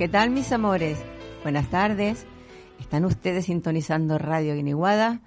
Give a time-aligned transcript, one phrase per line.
[0.00, 0.98] ¿Qué tal mis amores?
[1.42, 2.24] Buenas tardes.
[2.78, 5.20] Están ustedes sintonizando Radio Guiniguada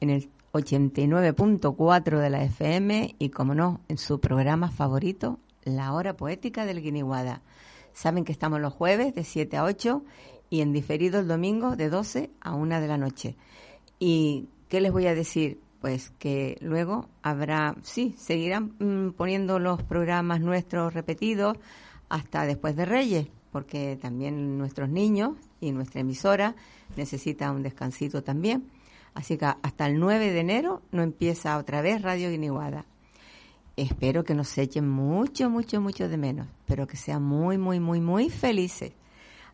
[0.00, 6.16] en el 89.4 de la FM y como no, en su programa favorito, La Hora
[6.16, 7.42] Poética del Guiniguada.
[7.92, 10.02] Saben que estamos los jueves de 7 a 8
[10.50, 13.36] y en diferido el domingo de 12 a 1 de la noche.
[14.00, 15.60] ¿Y qué les voy a decir?
[15.80, 21.56] Pues que luego habrá, sí, seguirán mm, poniendo los programas nuestros repetidos
[22.08, 23.28] hasta después de Reyes,
[23.58, 26.54] porque también nuestros niños y nuestra emisora
[26.96, 28.70] necesitan un descansito también.
[29.14, 32.84] Así que hasta el 9 de enero no empieza otra vez Radio Guiniguada.
[33.74, 38.00] Espero que nos echen mucho, mucho, mucho de menos, pero que sean muy, muy, muy,
[38.00, 38.92] muy felices.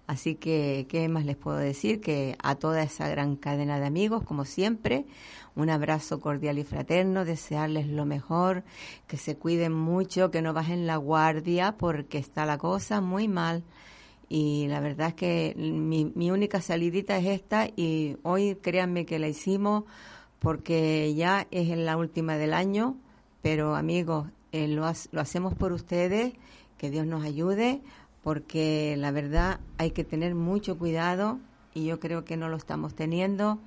[0.07, 2.03] Así que, ¿qué más les puedo decir?
[2.03, 5.07] Que a toda esa gran cadena de amigos, como siempre,
[5.57, 8.65] un abrazo cordial y fraterno, desearles lo mejor,
[9.07, 13.65] que se cuiden mucho, que no bajen la guardia, porque está la cosa muy mal
[14.37, 19.21] y la verdad es que mi, mi única salidita es esta y hoy créanme que
[19.21, 19.85] la hicimos
[20.41, 22.97] porque ya es la última del año,
[23.43, 26.33] pero amigos, eh, lo, lo hacemos por ustedes,
[26.79, 27.81] que Dios nos ayude,
[28.25, 31.39] porque la verdad hay que tener mucho cuidado
[31.73, 33.61] y yo creo que no lo estamos teniendo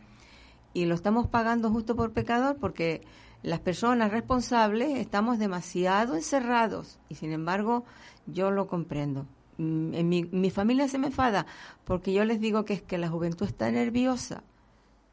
[0.73, 3.03] y lo estamos pagando justo por pecador porque
[3.41, 7.85] las personas responsables estamos demasiado encerrados y sin embargo
[8.25, 9.27] yo lo comprendo.
[9.57, 11.45] Mm, en mi, mi familia se me enfada
[11.84, 14.44] porque yo les digo que es que la juventud está nerviosa,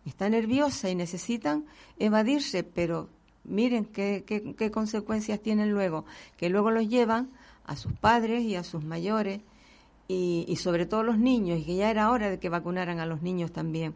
[0.04, 1.64] está nerviosa y necesitan
[1.98, 3.08] evadirse, pero
[3.44, 6.04] miren qué, consecuencias tienen luego,
[6.36, 7.30] que luego los llevan
[7.66, 9.40] a sus padres y a sus mayores
[10.08, 13.06] y, y, sobre todo los niños, y que ya era hora de que vacunaran a
[13.06, 13.94] los niños también.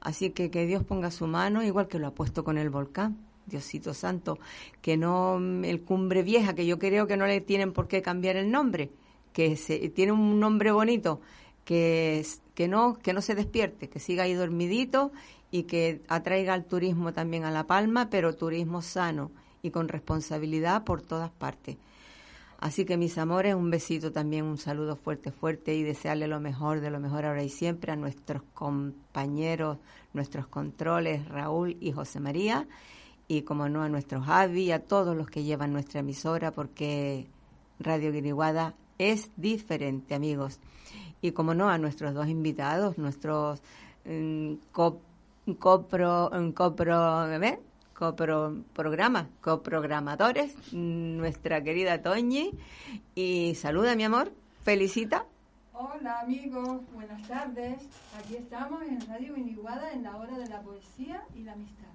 [0.00, 3.16] Así que que Dios ponga su mano, igual que lo ha puesto con el volcán.
[3.46, 4.38] Diosito Santo,
[4.82, 8.02] que no mm, el Cumbre Vieja, que yo creo que no le tienen por qué
[8.02, 8.90] cambiar el nombre,
[9.38, 11.20] que se, tiene un nombre bonito,
[11.64, 12.26] que,
[12.56, 15.12] que, no, que no se despierte, que siga ahí dormidito
[15.52, 19.30] y que atraiga al turismo también a La Palma, pero turismo sano
[19.62, 21.76] y con responsabilidad por todas partes.
[22.58, 26.80] Así que mis amores, un besito también, un saludo fuerte, fuerte y desearle lo mejor,
[26.80, 29.78] de lo mejor ahora y siempre a nuestros compañeros,
[30.14, 32.66] nuestros controles, Raúl y José María,
[33.28, 37.28] y como no a nuestros Javi, a todos los que llevan nuestra emisora, porque
[37.78, 40.60] Radio Guiriguada es diferente, amigos.
[41.20, 43.62] Y como no, a nuestros dos invitados, nuestros
[44.72, 45.00] co,
[45.58, 47.60] copro, copro, ¿eh?
[47.94, 52.52] copro programa, coprogramadores, nuestra querida Toñi.
[53.14, 55.26] Y saluda, mi amor, felicita.
[55.72, 57.88] Hola amigos, buenas tardes.
[58.18, 61.88] Aquí estamos en Radio Miniguada en la hora de la poesía y la amistad.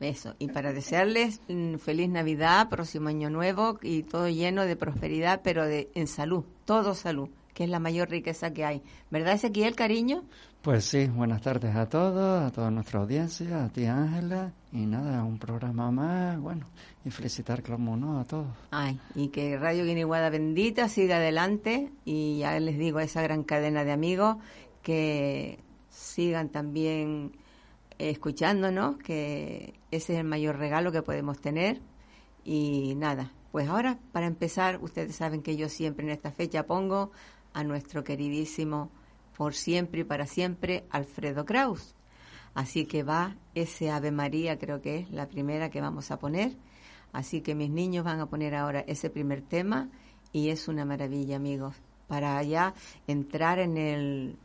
[0.00, 5.42] Eso, y para desearles mm, feliz Navidad, próximo año nuevo y todo lleno de prosperidad,
[5.44, 7.28] pero de en salud, todo salud.
[7.52, 8.82] que es la mayor riqueza que hay.
[9.10, 10.24] ¿Verdad, Ezequiel, cariño?
[10.62, 15.24] Pues sí, buenas tardes a todos, a toda nuestra audiencia, a ti Ángela, y nada,
[15.24, 16.66] un programa más, bueno,
[17.04, 18.46] y felicitar, como no, a todos.
[18.70, 23.42] Ay, y que Radio Guiniguada bendita siga adelante, y ya les digo a esa gran
[23.42, 24.36] cadena de amigos
[24.82, 25.58] que
[25.88, 27.32] sigan también
[28.08, 31.80] escuchándonos, que ese es el mayor regalo que podemos tener,
[32.44, 37.10] y nada, pues ahora, para empezar, ustedes saben que yo siempre en esta fecha pongo
[37.52, 38.90] a nuestro queridísimo
[39.36, 41.94] por siempre y para siempre Alfredo Kraus.
[42.54, 46.56] Así que va ese Ave María, creo que es la primera que vamos a poner.
[47.12, 49.88] Así que mis niños van a poner ahora ese primer tema
[50.32, 51.76] y es una maravilla, amigos,
[52.06, 52.74] para ya
[53.06, 54.38] entrar en el,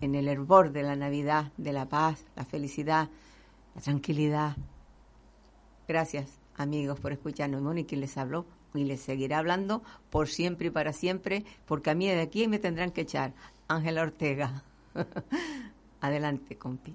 [0.00, 3.08] en el hervor de la Navidad, de la paz, la felicidad,
[3.74, 4.56] la tranquilidad.
[5.88, 7.62] Gracias, amigos, por escucharnos.
[7.62, 12.08] Mónica les habló y les seguirá hablando por siempre y para siempre, porque a mí
[12.08, 13.34] de aquí me tendrán que echar.
[13.68, 14.62] Ángela Ortega.
[16.00, 16.94] Adelante, compi.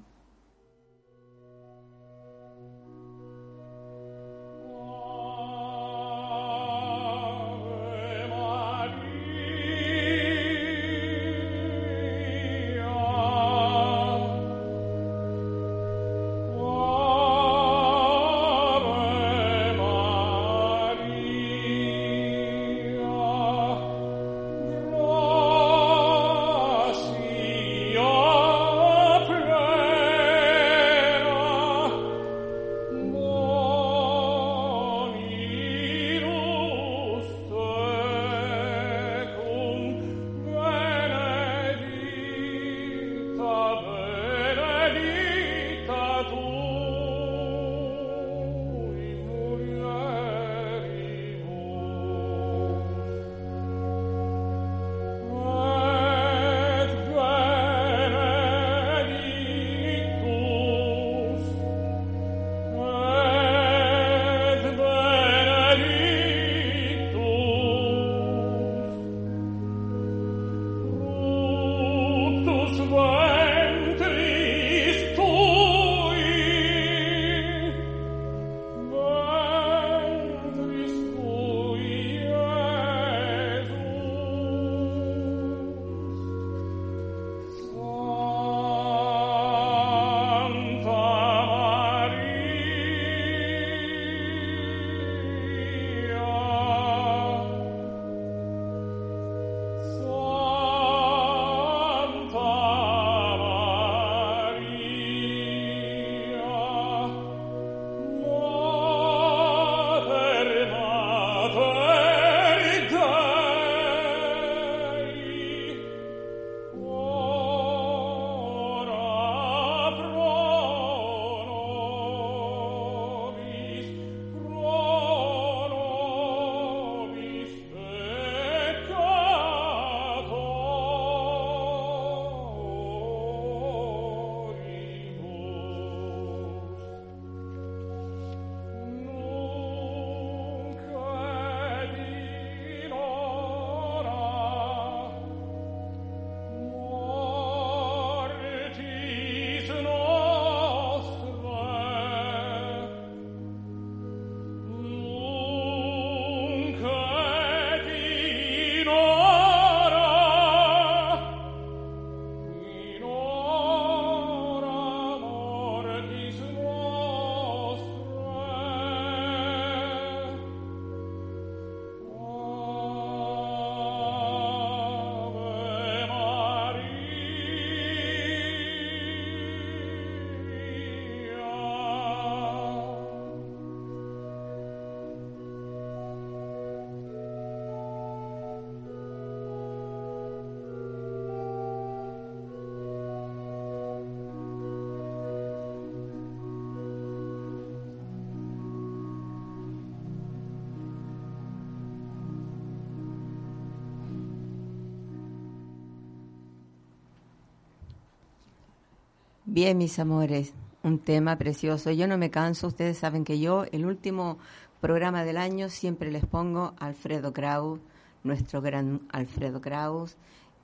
[209.53, 211.91] Bien, mis amores, un tema precioso.
[211.91, 214.37] Yo no me canso, ustedes saben que yo, el último
[214.79, 217.81] programa del año, siempre les pongo Alfredo Kraus,
[218.23, 220.15] nuestro gran Alfredo Kraus,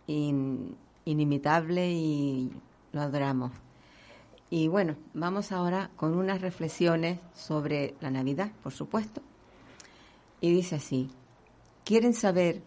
[0.08, 2.50] inimitable y
[2.94, 3.51] lo adoramos.
[4.50, 9.22] Y bueno, vamos ahora con unas reflexiones sobre la Navidad, por supuesto.
[10.39, 11.10] Y dice así,
[11.84, 12.62] ¿quieren saber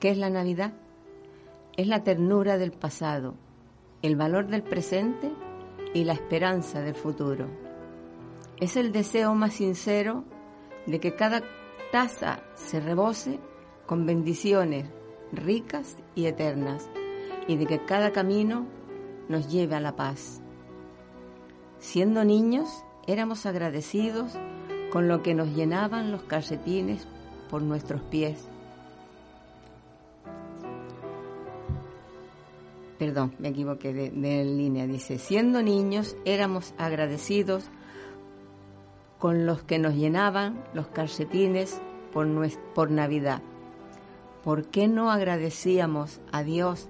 [0.00, 0.72] qué es la Navidad?
[1.76, 3.34] es la ternura del pasado,
[4.02, 5.30] el valor del presente
[5.94, 7.48] y la esperanza del futuro.
[8.58, 10.24] Es el deseo más sincero
[10.86, 11.42] de que cada
[11.90, 13.38] taza se rebose
[13.86, 14.88] con bendiciones
[15.32, 16.88] ricas y eternas
[17.48, 18.66] y de que cada camino
[19.28, 20.42] nos lleve a la paz.
[21.78, 24.38] Siendo niños, éramos agradecidos
[24.92, 27.08] con lo que nos llenaban los calcetines
[27.50, 28.51] por nuestros pies.
[33.02, 34.86] Perdón, me equivoqué de, línea.
[34.86, 37.64] Dice, siendo niños éramos agradecidos
[39.18, 41.82] con los que nos llenaban los calcetines
[42.12, 42.28] por,
[42.76, 43.42] por Navidad.
[44.44, 46.88] ¿Por qué no agradecíamos a Dios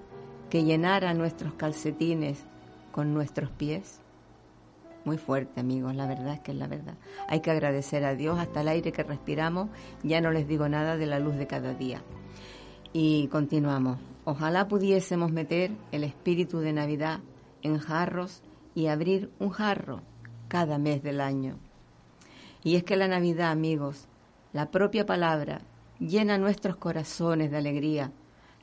[0.50, 2.44] que llenara nuestros calcetines
[2.92, 4.02] con nuestros pies?
[5.06, 6.98] Muy fuerte, amigos, la verdad es que es la verdad.
[7.26, 9.70] Hay que agradecer a Dios hasta el aire que respiramos,
[10.02, 12.02] ya no les digo nada de la luz de cada día.
[12.92, 14.11] Y continuamos.
[14.24, 17.20] Ojalá pudiésemos meter el espíritu de Navidad
[17.62, 18.42] en jarros
[18.74, 20.00] y abrir un jarro
[20.48, 21.58] cada mes del año.
[22.62, 24.06] Y es que la Navidad, amigos,
[24.52, 25.62] la propia palabra,
[25.98, 28.12] llena nuestros corazones de alegría.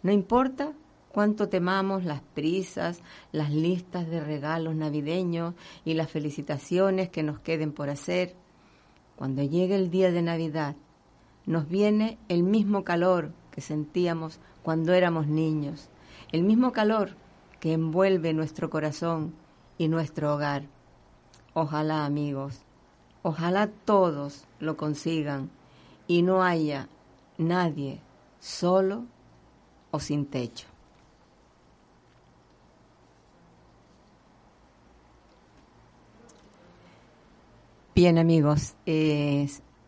[0.02, 0.72] No importa
[1.12, 3.02] cuánto temamos las prisas,
[3.34, 8.36] las listas de regalos navideños y las felicitaciones que nos queden por hacer.
[9.18, 10.78] Cuando llegue el día de Navidad,
[11.46, 15.90] nos viene el mismo calor que sentíamos cuando éramos niños,
[16.32, 17.16] el mismo calor
[17.60, 19.34] que envuelve nuestro corazón
[19.78, 20.64] y nuestro hogar.
[21.54, 22.62] Ojalá, amigos,
[23.24, 25.50] ojalá todos lo consigan
[26.08, 26.88] y no haya
[27.38, 28.00] nadie
[28.40, 29.06] solo
[29.92, 30.68] o sin techo.
[37.96, 38.76] Bien amigos,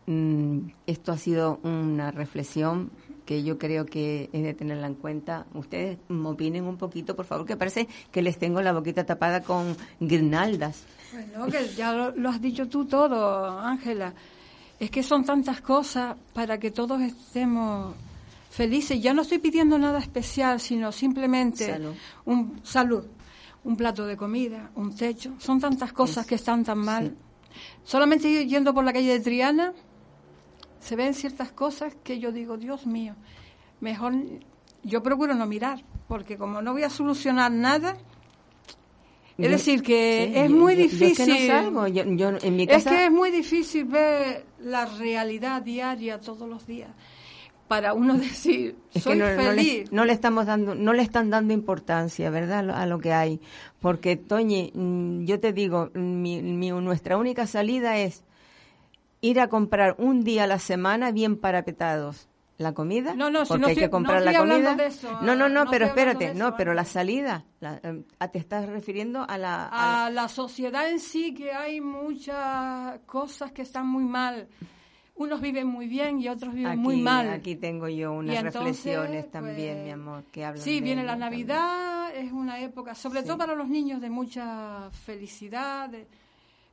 [0.06, 2.90] mm, esto ha sido una reflexión
[3.32, 5.46] que yo creo que es de tenerla en cuenta.
[5.54, 9.74] Ustedes opinen un poquito, por favor, que parece que les tengo la boquita tapada con
[10.00, 10.84] guirnaldas.
[11.14, 14.12] Bueno, que ya lo, has dicho tú todo, Ángela.
[14.78, 17.94] Es que son tantas cosas para que todos estemos
[18.50, 19.00] felices.
[19.00, 21.80] Ya no estoy pidiendo nada especial, sino simplemente
[22.26, 23.04] un salud,
[23.64, 25.32] un plato de comida, un techo.
[25.38, 27.16] Son tantas cosas que están tan mal.
[27.82, 29.72] Solamente yendo por la calle de Triana,
[30.82, 33.14] se ven ciertas cosas que yo digo, Dios mío,
[33.80, 34.14] mejor
[34.82, 37.96] yo procuro no mirar, porque como no voy a solucionar nada,
[39.38, 41.30] es decir, que es muy difícil.
[41.30, 46.90] Es que es muy difícil ver la realidad diaria todos los días
[47.66, 49.90] para uno decir soy feliz.
[49.90, 52.70] No le, estamos dando, no le están dando importancia, ¿verdad?
[52.70, 53.40] A lo que hay,
[53.80, 58.24] porque Toñi, mm, yo te digo, mi, nuestra única salida es
[59.22, 63.60] ir a comprar un día a la semana bien parapetados la comida no, no, porque
[63.60, 64.76] no hay que comprar la comida
[65.22, 66.84] no no no, pero espérate no pero la ¿eh?
[66.84, 73.00] salida eh, te estás refiriendo a la a, la sociedad en sí que hay muchas
[73.06, 74.48] cosas que están muy mal
[75.14, 77.28] unos viven muy bien y otros viven muy mal.
[77.28, 82.16] Aquí tengo yo unas reflexiones también, mi pues, amor, que hablan Sí, viene la Navidad,
[82.16, 85.90] es una época, sobre todo para los niños, de mucha felicidad.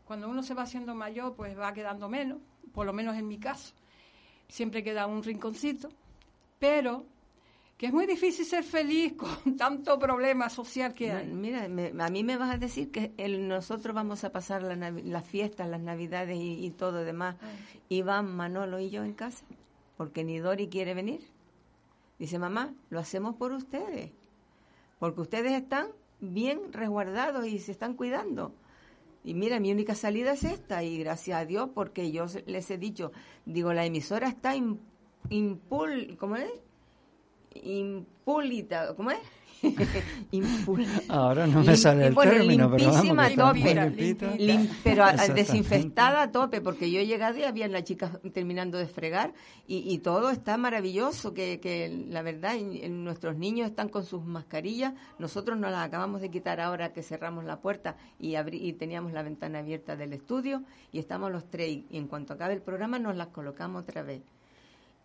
[0.10, 2.40] Cuando uno se va haciendo mayor, pues va quedando menos,
[2.74, 3.76] por lo menos en mi caso.
[4.48, 5.88] Siempre queda un rinconcito,
[6.58, 7.06] pero
[7.78, 9.14] que es muy difícil ser feliz
[9.44, 11.28] con tanto problema social que hay.
[11.28, 15.80] mira, a mí me vas a decir que nosotros vamos a pasar las fiestas, las
[15.80, 17.36] navidades y, todo demás,
[17.88, 19.46] y van Manolo y yo en casa,
[19.96, 21.22] porque ni Dori quiere venir.
[22.18, 24.10] Dice, mamá, lo hacemos por ustedes,
[24.98, 25.90] porque ustedes están
[26.20, 28.56] bien resguardados y se están cuidando.
[29.24, 32.78] Y mira, mi única salida es esta, y gracias a Dios, porque yo les he
[32.78, 33.12] dicho,
[33.46, 36.50] digo, la emisora está impul, ¿cómo es?
[37.64, 39.20] impulita, ¿cómo es?
[41.10, 44.18] Ahora no me sale el término, pero vamos, tope,
[44.84, 49.34] pero desinfestada a tope, porque yo he llegado y había las chicas terminando de fregar
[49.68, 52.56] y, todo está maravilloso, que, que la verdad
[52.90, 57.44] nuestros niños están con sus mascarillas, nosotros nos las acabamos de quitar ahora que cerramos
[57.44, 61.98] la puerta y, y teníamos la ventana abierta del estudio y estamos los tres y
[61.98, 64.22] en cuanto acabe el programa nos las colocamos otra vez.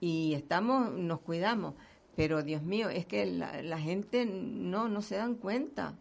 [0.00, 1.74] Y estamos, nos cuidamos
[2.16, 5.94] pero Dios mío, es que la, gente no, no se dan cuenta.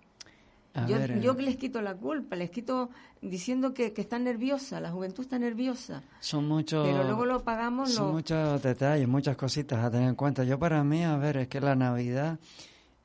[0.88, 2.90] yo, yo les quito la culpa, les quito
[3.22, 6.04] diciendo que, que están nerviosa, la juventud está nerviosa.
[6.20, 6.86] Son muchos.
[6.86, 7.94] Pero luego lo pagamos.
[7.94, 10.44] Son muchos detalles, muchas cositas a tener en cuenta.
[10.44, 12.40] Yo para mí, a ver, es que la Navidad,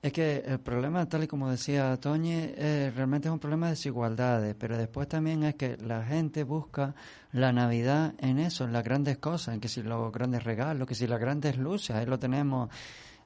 [0.01, 3.73] es que el problema, tal y como decía Toñi, eh, realmente es un problema de
[3.73, 6.95] desigualdades, pero después también es que la gente busca
[7.33, 10.95] la Navidad en eso, en las grandes cosas, en que si los grandes regalos, que
[10.95, 12.71] si las grandes luces, ahí lo tenemos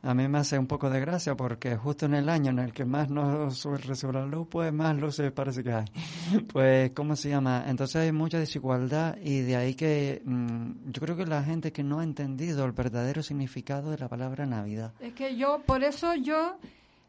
[0.04, 2.72] a mí me hace un poco de gracia porque justo en el año en el
[2.72, 5.84] que más nos recibe la luz, pues más luces parece que hay.
[6.52, 7.64] Pues, ¿cómo se llama?
[7.68, 11.84] Entonces hay mucha desigualdad y de ahí que mm, yo creo que la gente que
[11.84, 14.92] no ha entendido el verdadero significado de la palabra Navidad.
[14.98, 16.56] Es que yo, por eso yo,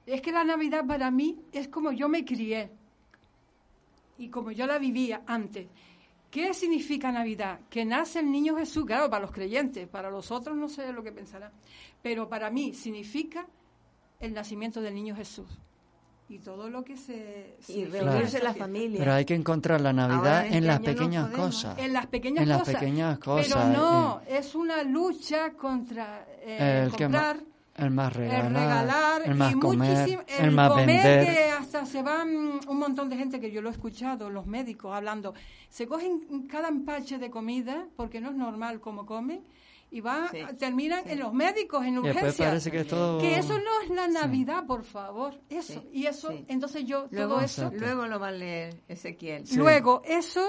[0.05, 2.69] es que la Navidad para mí es como yo me crié
[4.19, 5.67] y como yo la vivía antes.
[6.33, 7.59] ¿Qué significa Navidad?
[7.69, 11.03] Que nace el niño Jesús, claro, para los creyentes, para los otros no sé lo
[11.03, 11.51] que pensarán,
[12.01, 13.45] pero para mí significa
[14.19, 15.45] el nacimiento del niño Jesús.
[16.27, 17.55] Y todo lo que se...
[17.67, 18.97] Y reunirse la familia.
[18.97, 21.77] Pero hay que encontrar la Navidad en, las pequeñas cosas.
[21.77, 22.67] En las pequeñas en cosas.
[22.67, 23.53] las pequeñas cosas.
[23.53, 27.43] Pero no, es una lucha contra eh, comprar...
[27.75, 31.25] El más regalar, el, regalar, el más y comer, el, más comer vender.
[31.25, 34.95] que hasta se van un montón de gente que yo lo he escuchado, los médicos
[34.95, 35.33] hablando,
[35.69, 39.41] se cogen cada empache de comida porque no es normal como comen
[39.89, 41.11] y va Sí, terminan sí.
[41.11, 42.35] en los médicos en urgencias.
[42.35, 43.19] parece que es todo...
[43.19, 45.39] Que eso no es la Navidad, por favor.
[45.49, 45.73] Eso.
[45.73, 46.45] Sí, Y eso, sí.
[46.47, 47.71] entonces yo, Luego, todo eso.
[47.73, 49.45] Luego lo va a leer Ezequiel.
[49.45, 49.55] Sí.
[49.55, 50.43] Luego, eso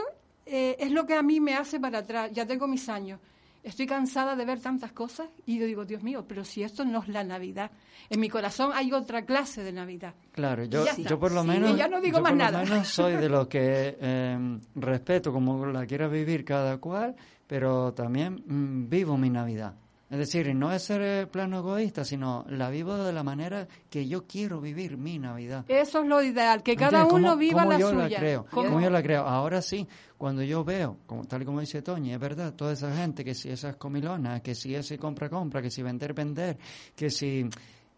[0.46, 2.30] eh, es lo que a mí me hace para atrás.
[2.32, 3.20] Ya tengo mis años.
[3.64, 7.00] Estoy cansada de ver tantas cosas y yo digo, Dios mío, pero si esto no
[7.02, 7.70] es la Navidad.
[8.10, 10.14] En mi corazón hay otra clase de Navidad.
[10.32, 12.62] Claro, yo, yo por lo Sí, menos, ya no digo yo más por lo nada.
[12.62, 17.16] menos soy de los que eh, respeto como la quiera vivir cada cual,
[17.46, 19.74] pero también mm, vivo mi Navidad.
[20.14, 24.06] Es decir, no es ser eh, plano egoísta, sino la vivo de la manera que
[24.06, 25.64] yo quiero vivir mi Navidad.
[25.66, 28.08] Eso es lo ideal, que cada uno ¿Cómo- viva cómo la yo suya.
[28.08, 29.22] La creo, Como- cómo yo la creo.
[29.26, 32.94] Ahora sí, cuando yo veo, como, tal y como dice Toñi, es verdad, toda esa
[32.96, 36.58] gente, que si esas comilonas, que si ese compra-compra, que si vender-vender,
[36.94, 37.48] que si...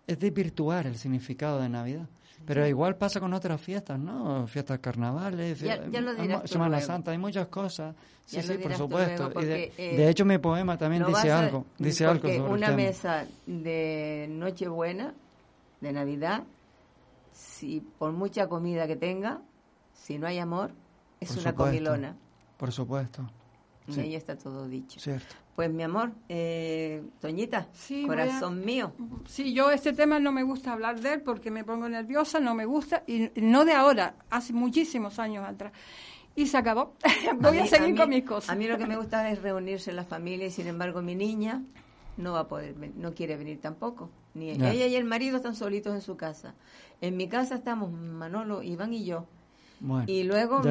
[0.06, 2.08] Es desvirtuar el significado de Navidad.
[2.46, 4.46] Pero igual pasa con otras fiestas, ¿no?
[4.46, 6.00] Fiestas carnavales, Ya- ya
[6.42, 6.80] tú Semana.
[6.80, 7.94] Santa, hay muchas cosas.
[8.24, 9.30] Sí, sí, por supuesto.
[9.40, 11.66] y de, eh, de hecho, mi poema también dice a- algo.
[11.78, 12.76] Dice algo sobre el una tema.
[12.76, 15.14] mesa de Nochebuena,
[15.80, 16.42] de Navidad,
[17.32, 19.40] si por mucha comida que tenga,
[19.92, 20.70] si no hay amor,
[21.20, 21.64] es Por una supuesto.
[21.64, 22.16] comilona.
[22.56, 23.30] Por supuesto.
[23.88, 24.00] Y Sí.
[24.00, 24.98] ahí está todo dicho.
[25.00, 25.34] Cierto.
[25.54, 28.92] Pues mi amor, eh, Toñita, Sí, corazón mío.
[29.26, 32.54] Sí, yo este tema no me gusta hablar de él porque me pongo nerviosa, no
[32.54, 35.72] me gusta, y no de ahora, hace muchísimos años atrás.
[36.34, 36.92] Y se acabó.
[37.40, 38.50] Voy a, mí- seguir mí- con mis cosas.
[38.50, 41.14] A mí lo que me gusta es reunirse en la familia y sin embargo mi
[41.14, 41.62] niña
[42.18, 44.10] no va a poder, no quiere venir tampoco.
[44.34, 46.54] Ni ella y el marido están solitos en su casa.
[47.00, 49.24] En mi casa estamos Manolo, Iván y yo.
[49.80, 50.70] Bueno, Y luego mi-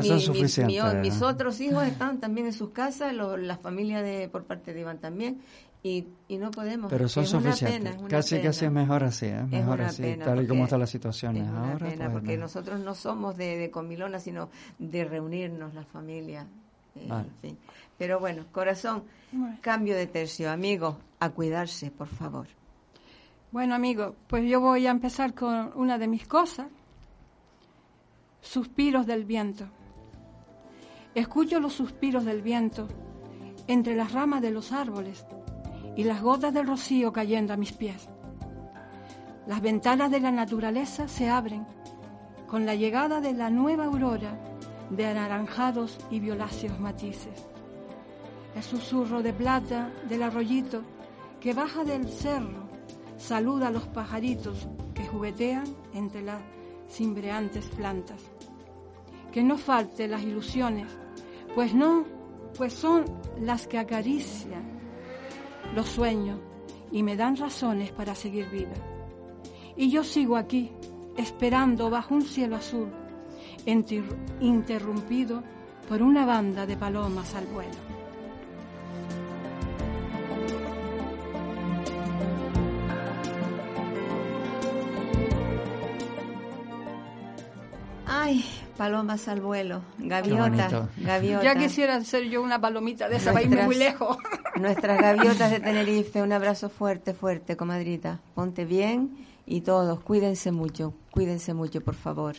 [1.02, 4.82] mis, otros hijos están también en sus casas, lo- la familia de por parte de
[4.82, 5.42] Iván también.
[5.84, 6.90] Y, y no podemos.
[6.90, 7.78] Pero son es una suficientes.
[7.80, 8.48] pena, es una casi, pena.
[8.48, 9.44] casi es mejor así, ¿eh?
[9.44, 11.88] Mejor así, tal y como están las situaciones Es una ahora.
[11.90, 16.48] pena pues, porque nosotros no somos de, de comilona, sino de reunirnos la familia.
[16.96, 17.28] eh, Vale.
[17.28, 17.58] en fin.
[18.00, 19.58] Pero bueno, corazón, Bueno.
[19.62, 20.50] cambio de tercio.
[20.50, 22.48] Amigos, a cuidarse, por favor.
[23.52, 26.66] Bueno, amigo, pues yo voy a empezar con una de mis cosas.
[28.46, 29.66] Suspiros del viento.
[31.16, 32.88] Escucho los suspiros del viento
[33.68, 35.26] entre las ramas de los árboles
[35.98, 38.08] y las gotas del rocío cayendo a mis pies.
[39.48, 41.66] Las ventanas de la naturaleza se abren
[42.48, 44.40] con la llegada de la nueva aurora
[44.92, 47.48] de anaranjados y violáceos matices.
[48.56, 50.84] El susurro de plata del arroyito
[51.42, 52.70] que baja del cerro
[53.18, 56.42] saluda a los pajaritos que juguetean entre las
[56.90, 58.22] cimbreantes plantas.
[59.32, 60.88] Que no falte las ilusiones,
[61.54, 62.06] pues no,
[62.58, 63.06] pues son
[63.42, 64.64] las que acarician
[65.74, 66.40] los sueños
[66.92, 68.76] y me dan razones para seguir viva.
[69.76, 70.72] Y yo sigo aquí,
[71.18, 72.90] esperando bajo un cielo azul,
[74.40, 75.44] interrumpido
[75.90, 77.95] por una banda de palomas al vuelo.
[88.76, 90.90] Palomas al vuelo, gaviota, bonito.
[90.98, 91.44] gaviota.
[91.44, 94.18] Ya quisiera ser yo una palomita de esa para irme Nuestras- muy lejos.
[94.60, 98.20] Nuestras gaviotas de Tenerife, un abrazo fuerte, fuerte, comadrita.
[98.34, 102.36] Ponte bien y todos, cuídense mucho, cuídense mucho, por favor.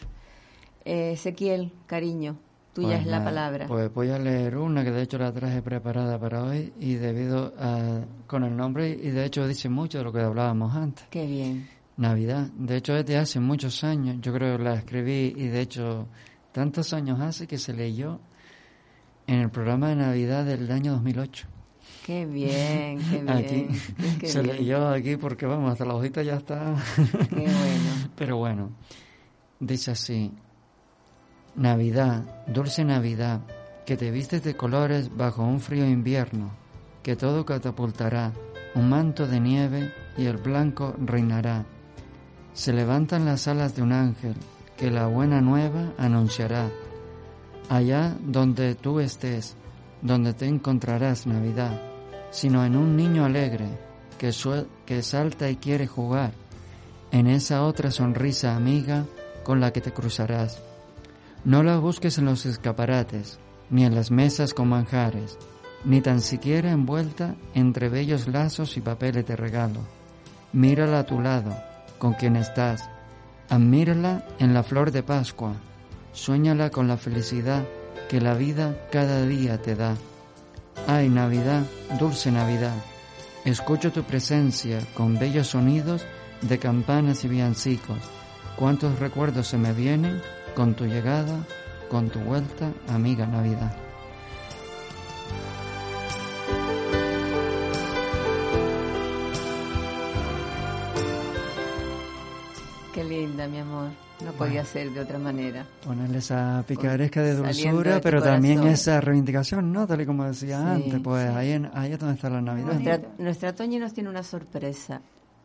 [0.85, 2.37] Eh, Ezequiel, cariño,
[2.73, 3.67] tuya Pues es la nada, palabra.
[3.67, 7.53] Pues voy a leer una que de hecho la traje preparada para hoy y debido
[7.59, 11.05] a, con el nombre y de hecho dice mucho de lo que hablábamos antes.
[11.11, 11.69] Qué bien.
[11.97, 15.61] Navidad, de hecho es de hace muchos años, yo creo que la escribí y de
[15.61, 16.09] hecho
[16.53, 18.21] tantos años hace que se leyó
[19.27, 21.49] en el programa de Navidad del año 2008.
[22.05, 23.31] Qué bien, qué bien.
[23.31, 23.69] Aquí
[24.21, 26.75] qué se bien, leyó aquí porque vamos, hasta la hojita ya está.
[27.31, 28.11] Qué bueno.
[28.17, 28.71] Pero bueno,
[29.59, 30.33] dice así,
[31.55, 33.41] Navidad, dulce Navidad,
[33.87, 36.51] que te vistes de colores bajo un frío invierno,
[37.03, 38.33] que todo catapultará,
[38.75, 41.65] un manto de nieve y el blanco reinará.
[42.57, 44.35] Se levantan las alas de un ángel
[44.79, 46.71] que la buena nueva anunciará.
[47.69, 49.57] Allá donde tú estés,
[50.01, 51.79] donde te encontrarás Navidad,
[52.31, 53.69] sino en un niño alegre
[54.19, 54.33] que,
[54.87, 56.33] que salta y quiere jugar,
[57.13, 59.05] en esa otra sonrisa amiga
[59.45, 60.63] con la que te cruzarás.
[61.45, 63.39] No la busques en los escaparates,
[63.69, 65.39] ni en las mesas con manjares,
[65.85, 69.81] ni tan siquiera envuelta entre bellos lazos y papeles de regalo.
[70.55, 71.55] Mírala a tu lado,
[71.99, 72.89] con quien estás.
[73.49, 75.55] Admírala en la flor de Pascua.
[76.13, 77.65] Suéñala con la felicidad
[78.09, 79.97] que la vida cada día te da.
[80.87, 81.63] Ay, Navidad,
[81.99, 82.75] dulce Navidad,
[83.45, 86.07] escucho tu presencia con bellos sonidos
[86.43, 87.99] de campanas y villancicos.
[88.57, 90.23] Cuántos recuerdos se me vienen
[90.55, 91.45] con tu llegada,
[91.91, 93.77] con tu vuelta, amiga Navidad.
[103.37, 103.91] Linda, mi amor.
[104.25, 105.67] No podía ser de otra manera.
[105.85, 109.87] Ponerle esa picaresca de dulzura, pero también esa reivindicación, ¿no?
[109.87, 112.73] Tal y como decía antes, pues ahí, ahí es donde está la Navidad.
[112.73, 115.03] Nuestra, nuestra Toñi nos tiene una sorpresa.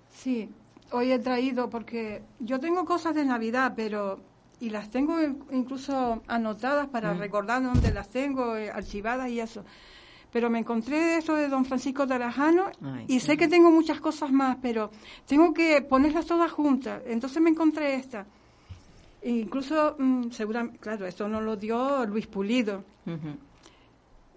[0.10, 0.50] Sí,
[0.92, 4.22] hoy he traído, porque yo tengo cosas de Navidad, pero
[4.62, 5.20] y las tengo
[5.52, 7.20] incluso anotadas para mm.
[7.20, 9.66] recordar dónde las tengo, eh, archivadas y eso.
[10.32, 12.72] Pero me encontré eso de don Francisco Tarajano
[13.08, 14.90] y sé que tengo muchas cosas más, pero
[15.28, 17.02] tengo que ponerlas todas juntas.
[17.06, 18.26] Entonces me encontré esta.
[19.22, 22.84] E incluso, mm, seguramente, claro, esto nos lo dio Luis Pulido.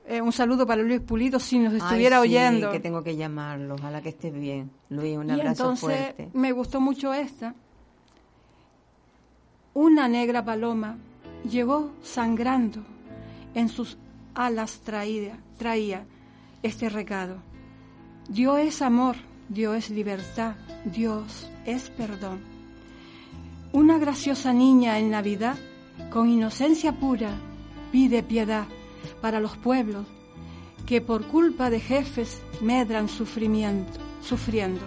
[0.06, 2.70] Eh, un saludo para Luis Pulido si nos estuviera Ay, sí, oyendo.
[2.70, 4.70] que tengo que llamarlo, ojalá que estés bien.
[4.90, 6.30] Luis, un y abrazo entonces, fuerte.
[6.34, 7.54] Me gustó mucho esta.
[9.72, 10.98] Una negra paloma
[11.48, 12.80] llegó sangrando,
[13.54, 13.96] en sus
[14.34, 16.04] alas traía, traía
[16.62, 17.36] este recado.
[18.28, 19.16] Dios es amor,
[19.48, 22.40] Dios es libertad, Dios es perdón.
[23.72, 25.56] Una graciosa niña en Navidad,
[26.10, 27.30] con inocencia pura,
[27.92, 28.66] pide piedad
[29.20, 30.06] para los pueblos
[30.86, 34.82] que por culpa de jefes medran sufrimiento, sufriendo.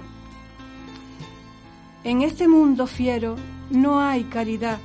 [2.04, 3.36] En este mundo fiero
[3.70, 4.80] no hay caridad,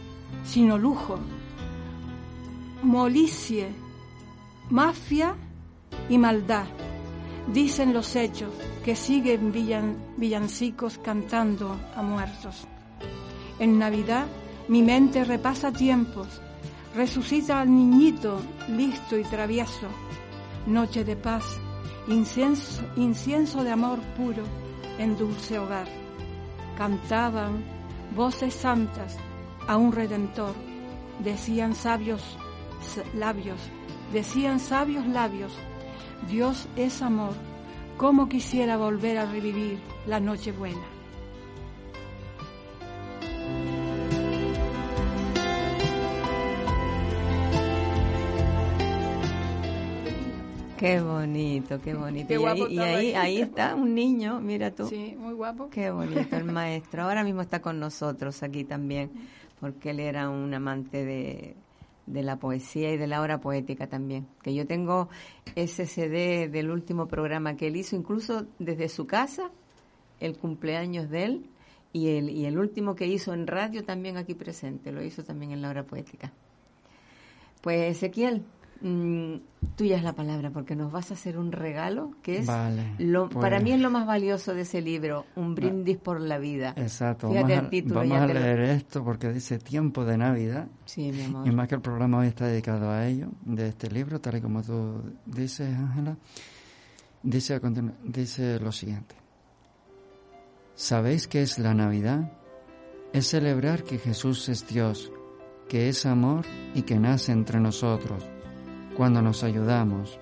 [0.45, 1.19] sino lujo,
[2.83, 3.82] molicie,
[4.73, 5.37] mafia
[6.09, 6.65] y maldad.
[7.53, 12.67] Dicen los hechos que siguen villan, villancicos cantando a muertos.
[13.59, 14.27] En Navidad
[14.69, 16.41] mi mente repasa tiempos,
[16.95, 19.89] resucita al niñito listo y travieso.
[20.67, 21.45] Noche de paz,
[22.09, 24.45] incienso, incienso de amor puro
[24.99, 25.89] en dulce hogar.
[26.79, 27.63] Cantaban
[28.17, 29.19] voces santas
[29.69, 30.55] a un redentor,
[31.23, 32.23] decían sabios
[33.15, 33.61] labios,
[34.13, 35.53] decían sabios labios,
[36.29, 37.35] Dios es amor,
[37.97, 40.83] como quisiera volver a revivir la noche buena.
[50.77, 52.35] Qué bonito, qué bonito.
[52.35, 54.89] y, ahí, y ahí, ahí, está un niño, mira tú.
[54.89, 55.71] Sí, muy guapo.
[55.71, 57.05] Qué bonito, el maestro.
[57.05, 59.13] Ahora mismo está con nosotros aquí también,
[59.61, 61.55] porque él era un amante de,
[62.07, 64.27] de la poesía y de la obra poética también.
[64.43, 65.09] Que yo tengo
[65.55, 69.51] ese CD del último programa que él hizo, incluso desde su casa,
[70.21, 71.47] el cumpleaños de él,
[71.93, 75.53] y el, y el último que hizo en radio también aquí presente, lo hizo también
[75.53, 76.33] en la obra poética.
[77.61, 78.43] Pues Ezequiel,
[78.83, 79.37] Mm,
[79.77, 82.49] tuya es la palabra porque nos vas a hacer un regalo que es
[82.99, 86.75] lo, para mí es lo más valioso de ese libro, un brindis por la vida.
[86.77, 87.29] Exacto.
[87.29, 90.67] vamos a, vamos a leer esto porque dice tiempo de Navidad.
[90.85, 91.47] Sí, mi amor.
[91.47, 94.41] Y más que el programa hoy está dedicado a ello, de este libro, tal y
[94.41, 96.17] como tú dices, Ángela,
[97.23, 97.61] dice,
[98.03, 99.15] dice lo siguiente.
[100.75, 102.33] ¿Sabéis qué es la Navidad?
[103.13, 105.13] Es celebrar que Jesús es Dios,
[105.69, 108.32] que es amor y que nace entre nosotros
[108.97, 110.19] cuando nos ayudamos,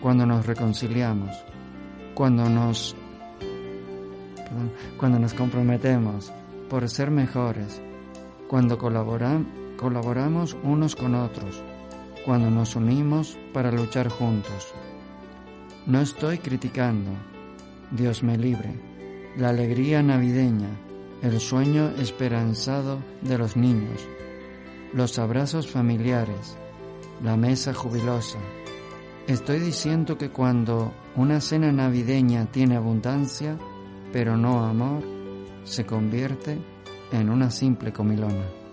[0.00, 1.30] cuando nos reconciliamos,
[2.14, 2.96] cuando nos,
[4.98, 6.32] cuando nos comprometemos
[6.70, 7.80] por ser mejores,
[8.48, 11.62] cuando colaboramos unos con otros,
[12.24, 14.74] cuando nos unimos para luchar juntos.
[15.86, 17.10] No estoy criticando,
[17.90, 18.74] Dios me libre,
[19.36, 20.70] la alegría navideña,
[21.22, 24.06] el sueño esperanzado de los niños,
[24.92, 26.56] los abrazos familiares,
[27.22, 28.38] la mesa jubilosa.
[29.26, 33.58] Estoy diciendo que cuando una cena navideña tiene abundancia,
[34.12, 35.02] pero no amor,
[35.64, 36.58] se convierte
[37.10, 38.65] en una simple comilona.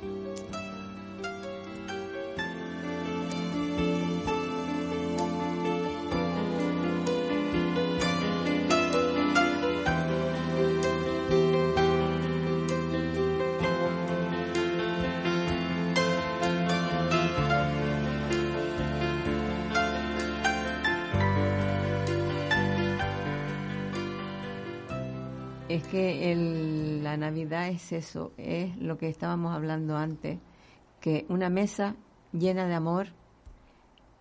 [25.93, 30.39] Que la Navidad es eso, es lo que estábamos hablando antes,
[30.99, 31.95] que una mesa
[32.31, 33.09] llena de amor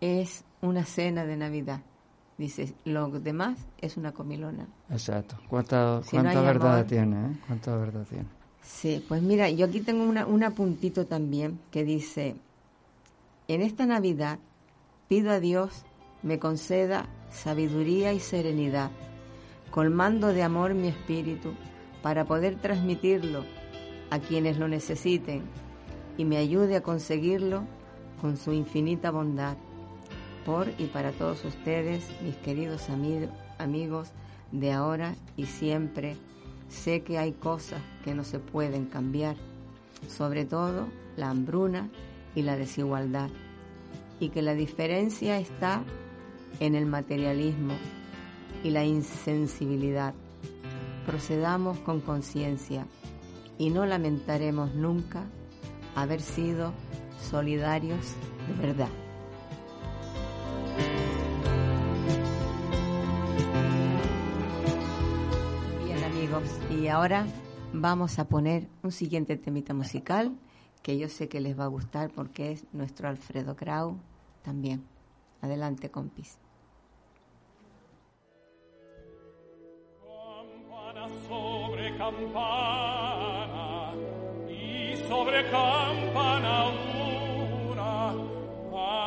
[0.02, 1.80] es una cena de Navidad.
[2.36, 4.66] Dice, lo demás es una comilona.
[4.90, 5.36] Exacto.
[5.48, 7.16] ¿Cuánta, cuánta verdad tiene?
[7.16, 7.36] Eh?
[7.46, 8.26] ¿Cuánta verdad tiene?
[8.62, 12.36] Sí, pues mira, yo aquí tengo una, un apuntito también que dice,
[13.48, 14.38] en esta Navidad
[15.08, 15.86] pido a Dios
[16.22, 18.90] me conceda sabiduría y serenidad,
[19.72, 21.54] colmando de amor mi espíritu
[22.02, 23.44] para poder transmitirlo
[24.10, 25.42] a quienes lo necesiten
[26.18, 27.64] y me ayude a conseguirlo
[28.20, 29.56] con su infinita bondad.
[30.44, 32.88] Por y para todos ustedes, mis queridos
[33.58, 34.10] amigos
[34.52, 36.16] de ahora y siempre,
[36.68, 39.36] sé que hay cosas que no se pueden cambiar,
[40.06, 41.88] sobre todo la hambruna
[42.34, 43.30] y la desigualdad,
[44.20, 45.82] y que la diferencia está
[46.60, 47.74] en el materialismo
[48.64, 50.14] y la insensibilidad.
[51.06, 52.86] Procedamos con conciencia
[53.58, 55.24] y no lamentaremos nunca
[55.94, 56.72] haber sido
[57.20, 58.14] solidarios
[58.48, 58.88] de verdad.
[65.84, 67.26] Bien amigos, y ahora
[67.72, 70.36] vamos a poner un siguiente temita musical
[70.82, 73.98] que yo sé que les va a gustar porque es nuestro Alfredo Grau
[74.42, 74.84] también.
[75.40, 76.41] Adelante, compis.
[82.12, 83.92] Campana
[84.48, 86.68] y sobre campana
[87.74, 88.14] una,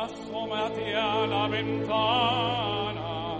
[0.04, 3.38] asómate a la ventana,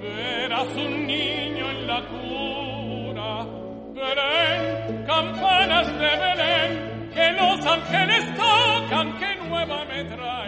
[0.00, 3.46] verás un niño en la cuna.
[3.94, 10.43] Belén, campanas de Belén, que los ángeles tocan, que nueva me traéis.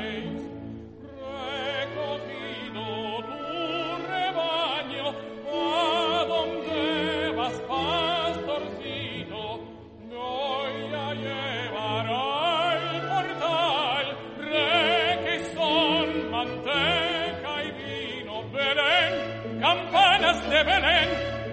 [20.56, 21.08] De Belén,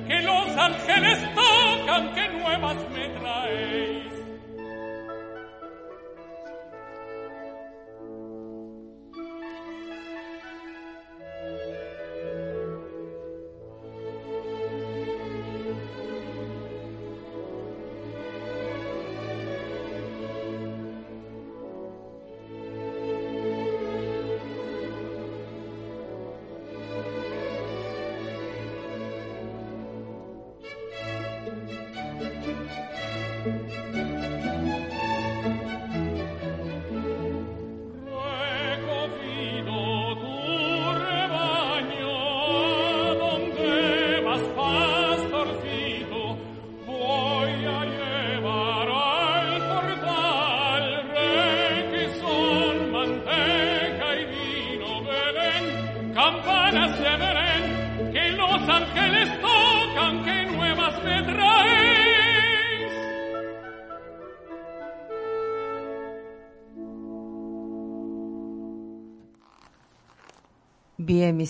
[0.08, 2.78] que los ángeles tocan, que nuevas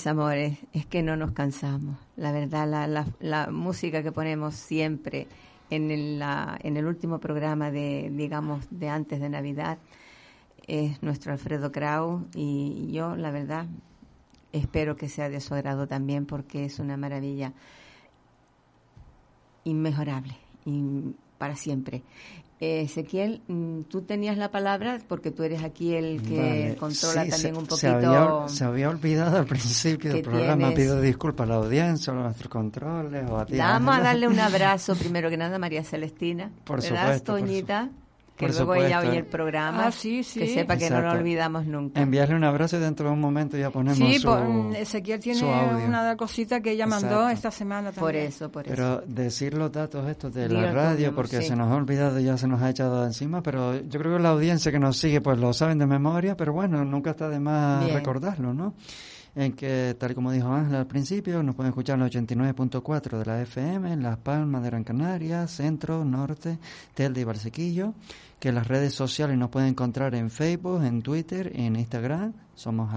[0.07, 1.97] amores, es que no nos cansamos.
[2.15, 5.27] La verdad, la, la, música que ponemos siempre
[5.69, 9.77] en el, la, último programa de, digamos, de antes de Navidad
[10.67, 13.65] es nuestro Alfredo Krau y yo, la verdad,
[14.51, 17.53] espero que sea de su agrado también porque es una maravilla
[19.65, 20.35] inmejorable
[21.43, 22.03] para siempre.
[22.57, 27.65] Ezequiel, mm, tú tenías la palabra porque tú eres aquí el que controla también un
[27.65, 28.47] poquito.
[28.47, 30.73] Se había, olvidado al principio del programa.
[30.73, 33.29] Pido disculpas a la audiencia, a nuestros controles.
[33.29, 36.49] O a ti, Vamos a darle un abrazo primero que nada a María Celestina.
[36.63, 37.33] Por supuesto.
[37.33, 37.89] Toñita?
[38.37, 40.39] Que luego ella oye el programa, ah, sí, sí.
[40.39, 42.01] que sepa que no lo olvidamos nunca.
[42.01, 45.43] Enviarle un abrazo y dentro de un momento ya ponemos sí, su, pues, Ezequiel tiene
[45.43, 48.01] una cosita que ella mandó esta semana también.
[48.01, 48.75] Por eso, por eso.
[48.75, 52.47] Pero decir los datos estos de la radio, porque se nos ha olvidado, ya se
[52.47, 55.53] nos ha echado encima, pero yo creo que la audiencia que nos sigue pues lo
[55.53, 58.73] saben de memoria, pero bueno, nunca está de más recordarlo, ¿no?
[59.35, 63.25] En que, tal como dijo Ángela al principio, nos pueden escuchar en el 89.4 de
[63.25, 66.59] la FM, en Las Palmas de Gran Canaria, Centro, Norte,
[66.93, 67.93] Telde y Barsequillo,
[68.39, 72.93] que las redes sociales nos pueden encontrar en Facebook, en Twitter, en Instagram, somos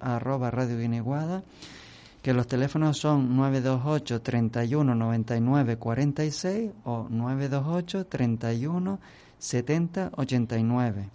[0.00, 1.44] arroba Radio Guineguada,
[2.20, 8.98] que los teléfonos son 928 31 99 46 o 928 31
[9.38, 11.10] 70 89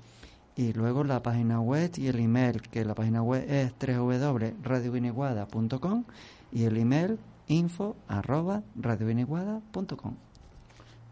[0.55, 6.03] y luego la página web y el email, que la página web es www.radioguineguada.com
[6.51, 8.63] y el email info arroba.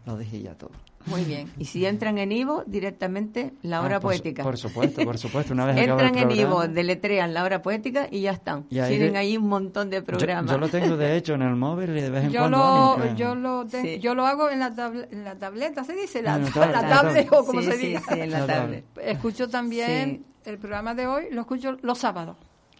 [0.06, 0.70] Lo dije ya todo.
[1.06, 1.50] Muy bien.
[1.58, 4.42] Y si entran en Ivo, directamente la hora Ah, por su- poética.
[4.42, 5.54] Por supuesto, por supuesto.
[5.54, 8.66] Una vez Entran el en Ivo, deletrean la hora poética y ya están.
[8.70, 10.50] Y ahí Tienen de- ahí un montón de programas.
[10.52, 12.96] yo lo tengo de hecho en el móvil y de vez en Yo cuando.
[12.98, 13.98] lo, yo, lo de- Sí.
[14.00, 16.22] yo lo hago en la, tabla- en la tableta, ¿se dice?
[16.22, 18.00] La, En la la tablet, o como sí, se sí, diga.
[18.06, 18.84] sí, en la La tablet.
[19.02, 22.36] Escucho también el programa de hoy, lo escucho los sábados,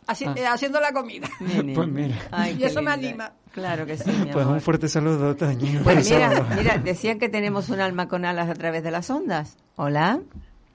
[0.07, 0.35] así- Ah.
[0.37, 1.29] eh, haciendo la comida.
[1.75, 2.17] Pues mira.
[2.31, 3.33] Ay, Y eso me anima.
[3.53, 4.57] Claro que sí, mi Pues amor.
[4.57, 5.81] un fuerte saludo, Toño.
[5.83, 9.57] Pues mira, mira, decían que tenemos un alma con alas a través de las ondas.
[9.77, 10.21] Hola.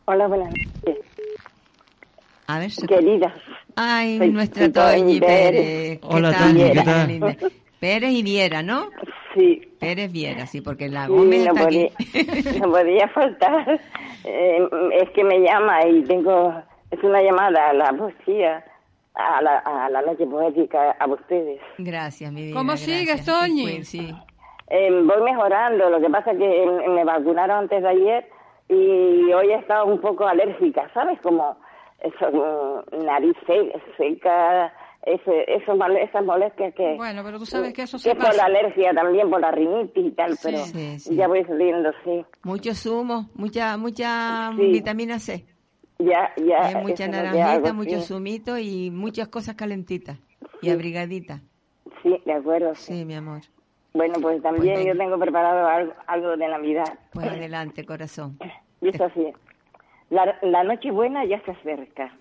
[0.05, 1.03] Hola, buenas noches,
[2.47, 2.71] A ver.
[2.71, 3.33] se- queridas.
[3.77, 5.51] Ay, Soy- nuestra Toñi Pérez.
[5.51, 5.99] Pérez.
[5.99, 7.38] ¿Qué Hola, Toñi, ¿qué Qué tal?
[7.79, 8.89] Pérez y Viera, ¿no?
[9.33, 12.59] Sí, Pérez Viera, sí, porque la sí, Gómez no, está podía, aquí.
[12.61, 13.81] no podía faltar.
[14.23, 14.67] Eh,
[15.01, 16.53] es que me llama y tengo,
[16.91, 18.63] es una llamada a la poesía,
[19.15, 21.60] a la, a la noche poética, a ustedes.
[21.78, 22.54] Gracias, mi vida.
[22.56, 22.97] ¿Cómo gracias.
[22.99, 23.84] sigues, Toñi?
[23.84, 24.13] Sí.
[24.69, 28.28] Eh, voy mejorando, lo que pasa es que eh, me vacunaron antes de ayer
[28.67, 31.19] y hoy he estado un poco alérgica, ¿sabes?
[31.21, 31.56] Como
[32.01, 32.32] eso,
[32.91, 34.73] mm, nariz se- seca,
[35.06, 36.95] ese, eso, mole- esas molestias que...
[36.97, 38.45] Bueno, pero tú sabes que eso que se es por la pasa.
[38.45, 40.39] alergia también, por la rinitis y tal, Sí.
[40.43, 41.15] pero Sí, sí.
[41.15, 42.25] ya voy saliendo, sí.
[42.43, 44.63] Mucho zumo, mucha mucha Sí.
[44.71, 45.45] vitamina C.
[45.99, 46.67] Ya, ya.
[46.67, 48.08] Hay mucha naranjita, mucho sí.
[48.08, 50.17] zumito y muchas cosas calentitas
[50.62, 50.69] y Sí.
[50.71, 51.41] abrigaditas.
[52.03, 52.75] Sí, de acuerdo.
[52.75, 52.93] sí.
[52.99, 53.41] Sí, mi amor.
[53.93, 56.99] Bueno, pues también Pues yo tengo preparado algo, algo de Navidad.
[57.13, 58.38] Pues adelante, corazón.
[58.81, 59.27] Dice así,
[60.10, 62.13] la, la noche buena ya se acerca.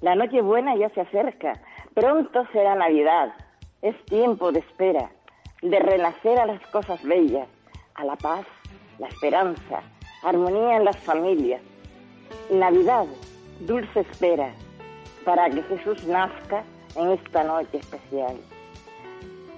[0.00, 1.60] La noche buena ya se acerca.
[1.94, 3.32] Pronto será Navidad.
[3.80, 5.10] Es tiempo de espera,
[5.62, 7.46] de renacer a las cosas bellas,
[7.94, 8.44] a la paz,
[8.98, 9.82] la esperanza,
[10.24, 11.62] armonía en las familias.
[12.50, 13.06] Navidad,
[13.60, 14.52] dulce espera,
[15.24, 16.62] para que Jesús nazca
[16.96, 18.36] en esta noche especial.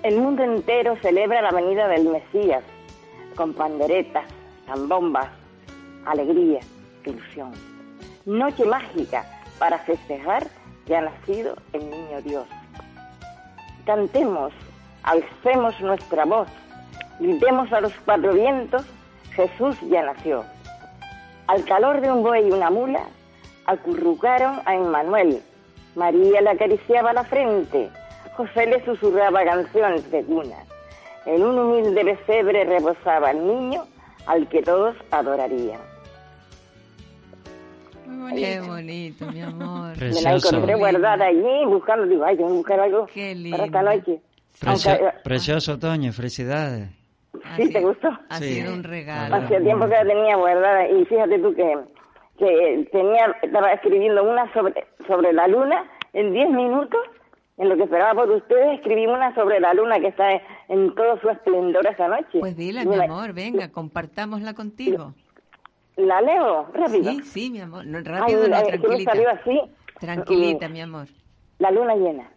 [0.03, 2.63] El mundo entero celebra la venida del Mesías
[3.35, 4.25] con panderetas,
[4.67, 5.29] zambombas,
[6.07, 6.61] alegría,
[7.05, 7.53] ilusión.
[8.27, 9.25] Noche mágica
[9.59, 10.47] para festejar
[10.87, 12.47] que ha nacido el niño Dios.
[13.87, 14.53] Cantemos,
[15.03, 16.49] alcemos nuestra voz,
[17.19, 18.85] gritemos a los cuatro vientos,
[19.33, 20.45] Jesús ya nació.
[21.47, 23.03] Al calor de un buey y una mula,
[23.67, 25.43] acurrucaron a Emmanuel.
[25.95, 27.89] María le acariciaba la frente,
[28.37, 30.57] José le susurraba canciones de cuna.
[31.27, 33.85] En un humilde pesebre reposaba el niño
[34.27, 35.81] al que todos adorarían.
[38.07, 38.73] Muy Qué bonito.
[39.25, 39.83] bonito, mi amor.
[39.83, 40.49] Me la Precioso.
[40.49, 43.97] encontré guardada allí buscando, digo, ay, tengo que buscar algo Qué para esta lindo.
[43.97, 44.21] noche.
[44.61, 46.13] Precio- Aunque, eh, precioso, Toño.
[46.13, 46.89] Felicidades.
[47.57, 48.09] ¿Sí te gustó?
[48.29, 48.55] Ha Sí.
[48.55, 49.37] sido un regalo.
[49.37, 51.77] Hacía tiempo que la tenía guardada y fíjate tú que,
[52.39, 57.01] que tenía, estaba escribiendo una sobre, sobre la luna en 10 minutos,
[57.59, 60.95] en lo que esperaba por ustedes, escribí una sobre la luna que está en, en
[60.95, 62.39] todo su esplendor esa noche.
[62.41, 65.15] Pues dile, Y mi amor, venga, compartámosla contigo.
[65.97, 66.67] ¿La leo?
[66.75, 67.11] Rápido.
[67.13, 67.87] Sí, sí, mi amor.
[67.87, 69.13] No, Ay, rápido, no, es que me tranquilita.
[69.13, 69.61] salió así.
[70.01, 71.07] Tranquilita, mi amor.
[71.61, 72.29] La luna llena.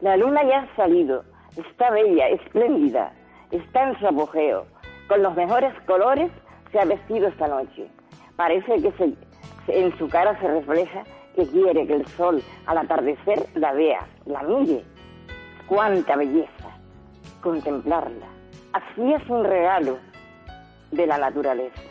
[0.00, 1.24] La luna ya ha salido.
[1.56, 3.12] Está bella, espléndida.
[3.50, 4.66] Está en su apogeo.
[5.08, 6.30] Con los mejores colores
[6.70, 7.88] se ha vestido esta noche.
[8.36, 9.14] Parece que
[9.68, 14.42] en su cara se refleja que quiere que el sol al atardecer la vea, la
[14.42, 14.84] mire.
[15.66, 16.76] Cuánta belleza.
[17.42, 18.26] Contemplarla.
[18.72, 19.98] Así es un regalo
[20.90, 21.82] de la naturaleza.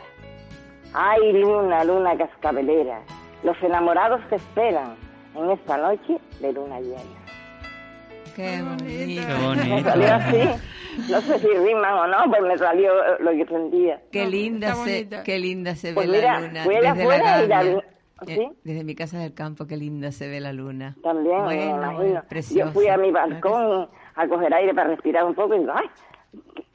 [0.94, 3.00] Ay, luna, luna cascabelera,
[3.42, 4.96] los enamorados te esperan
[5.34, 7.17] en esta noche de luna llena.
[8.38, 9.22] Qué bonito.
[9.26, 9.88] Qué Me bonito.
[9.90, 14.00] salió así, no sé si riman o no, pero me salió lo que sentía.
[14.12, 17.14] Qué linda se, qué linda se ve Pues la mira, luna fui allá desde la
[17.16, 17.62] afuera y la
[18.26, 18.48] Eh, ¿sí?
[18.64, 20.96] Desde mi casa del campo, qué linda se ve la luna.
[21.02, 21.96] También, me bueno, imagino.
[21.98, 22.64] bueno, preciosa.
[22.66, 25.58] Yo fui a mi ¿Verdad que balcón a coger aire para respirar un poco y
[25.60, 25.86] digo, ay,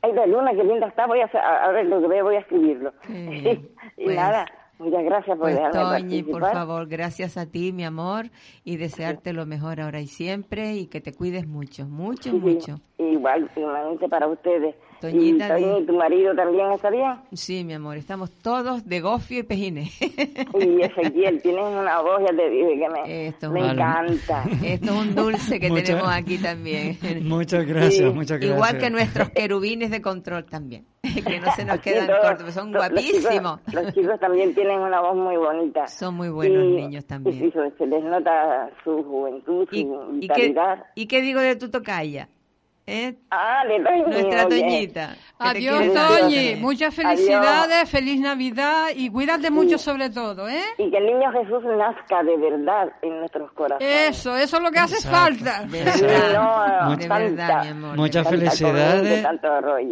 [0.03, 2.35] ay, la luna, qué linda está, voy a, hacer, a, ver lo que veo, voy
[2.35, 2.93] a escribirlo.
[3.97, 4.45] Y Pues- nada,
[4.83, 8.29] muchas gracias por Pues dejarme Toñi, por favor, gracias a ti, mi amor,
[8.63, 12.37] y desearte lo mejor ahora y siempre y que te cuides mucho, mucho, Sí, sí,
[12.37, 12.79] mucho.
[12.97, 14.75] Igual, igualmente para ustedes.
[15.01, 17.15] Toñita, y Toñi, tu marido también está bien.
[17.33, 19.89] Sí, mi amor, estamos todos de gofio y pejines.
[20.01, 24.43] Y Ezequiel, tienes una voz, ya te dije que me, Esto es me un- encanta.
[24.63, 26.97] Esto es un dulce que Muchas- tenemos aquí también.
[27.27, 28.03] Muchas gracias, Sí.
[28.15, 28.55] muchas gracias.
[28.55, 30.85] Igual que nuestros querubines de control también,
[31.27, 33.59] que no se nos quedan todos- cortos, son to- los chicos- guapísimos.
[33.73, 35.85] Los chicos, también tienen una voz muy bonita.
[35.87, 37.45] Son muy buenos Y- niños también.
[37.45, 40.85] Y, se- les nota su juventud, su ¿Y, y qué, vitalidad.
[40.95, 42.29] ¿Y qué digo de tu tocaya?
[42.85, 43.15] ¿Eh?
[43.31, 44.59] Ah, de Toñi, Nuestra oye.
[44.61, 45.15] Toñita.
[45.39, 45.93] Adiós.
[45.93, 46.55] Toñi.
[46.57, 47.15] Muchas Adiós.
[47.15, 50.61] felicidades, feliz Navidad y cuídate mucho sobre todo, ¿eh?
[50.77, 54.09] Y que el niño Jesús nazca de verdad en nuestros corazones.
[54.09, 55.17] Eso, eso es lo que hace Exacto.
[55.45, 55.63] falta.
[55.65, 57.95] De verdad, no, de tanta- verdad, mi amor.
[57.97, 59.25] Muchas felicidades.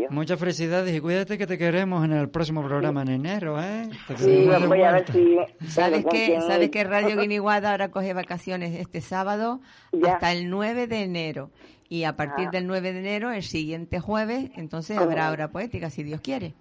[0.10, 3.89] Muchas felicidades y cuídate que te queremos en el próximo programa en enero, ¿eh?
[4.08, 4.68] Te Sí, voy a ver
[5.06, 5.14] vuelta.
[5.14, 5.38] si...
[5.68, 9.62] ¿Sabes quién ¿Sabes que Radio Guiniguada ahora coge vacaciones este sábado
[9.92, 10.14] Ya.
[10.14, 11.50] hasta el 9 de enero?
[11.92, 12.52] Y a partir Ah.
[12.52, 15.10] del 9 de enero, el siguiente jueves, entonces ¿Cómo?
[15.10, 16.54] habrá hora poética, si Dios quiere.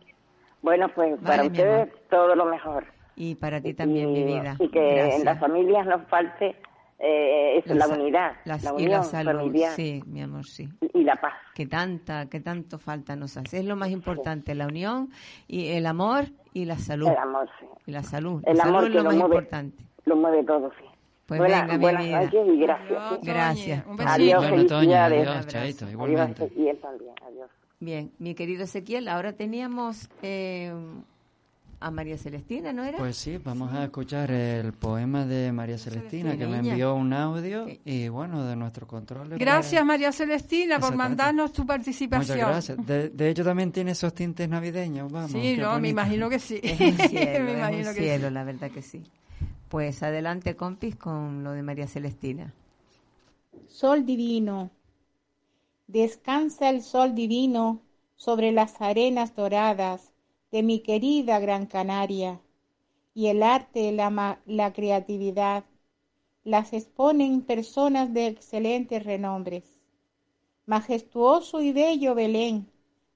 [0.60, 2.84] Bueno, pues para Vale, mi ustedes todo lo mejor.
[3.14, 4.56] Y para ti también, y, mi vida.
[4.58, 5.20] Y que Gracias.
[5.20, 6.56] en las familias nos falte
[6.98, 9.32] eh, eso, la, sa- unidad, la- la y la unión salud.
[9.38, 10.68] familiar Sí, mi amor, sí.
[10.92, 11.32] y, y la paz.
[11.54, 13.60] Que tanta, que tanto falta nos hace.
[13.60, 15.10] Es lo más importante, la unión
[15.48, 17.08] y el amor y la salud.
[17.08, 17.66] El amor, sí.
[17.86, 18.42] Y la salud.
[18.44, 19.84] El la salud amor es que lo lo más mueve, importante.
[20.04, 20.84] lo mueve todo, sí.
[21.30, 22.90] Pues Buena- venga, buenas noches y gracias.
[22.98, 23.26] Adiós, ¿sí?
[23.30, 23.86] Gracias.
[23.86, 24.12] Un besito.
[24.12, 26.52] Adiós, Bueno, adiós, chaito, Adiós, igualmente.
[26.56, 27.12] y él también.
[27.24, 27.50] Adiós.
[27.78, 30.72] Bien, mi querido Ezequiel, ahora teníamos eh,
[31.78, 32.98] a María Celestina, ¿no era?
[32.98, 36.72] Pues sí, vamos a escuchar el poema de María Celestina que me Niña.
[36.72, 37.80] envió un audio Sí.
[37.84, 39.28] y bueno, de nuestro control.
[39.38, 42.38] Gracias, María Celestina, por mandarnos tu Muchas participación.
[42.38, 42.86] gracias.
[42.86, 45.30] De, de hecho también tiene esos tintes navideños, vamos.
[45.30, 46.58] Sí, no, me imagino que sí.
[46.60, 48.34] Es un cielo, me es imagino un que cielo, sí.
[48.34, 49.02] la verdad que sí.
[49.70, 52.52] Pues adelante, compis, con lo de María Celestina.
[53.68, 54.70] Sol divino.
[55.86, 57.80] Descansa el sol divino
[58.16, 60.12] sobre las arenas doradas
[60.50, 62.40] de mi querida Gran Canaria,
[63.14, 65.64] y el arte, la, la creatividad,
[66.42, 69.78] las exponen personas de excelentes renombres.
[70.66, 72.66] Majestuoso y bello Belén,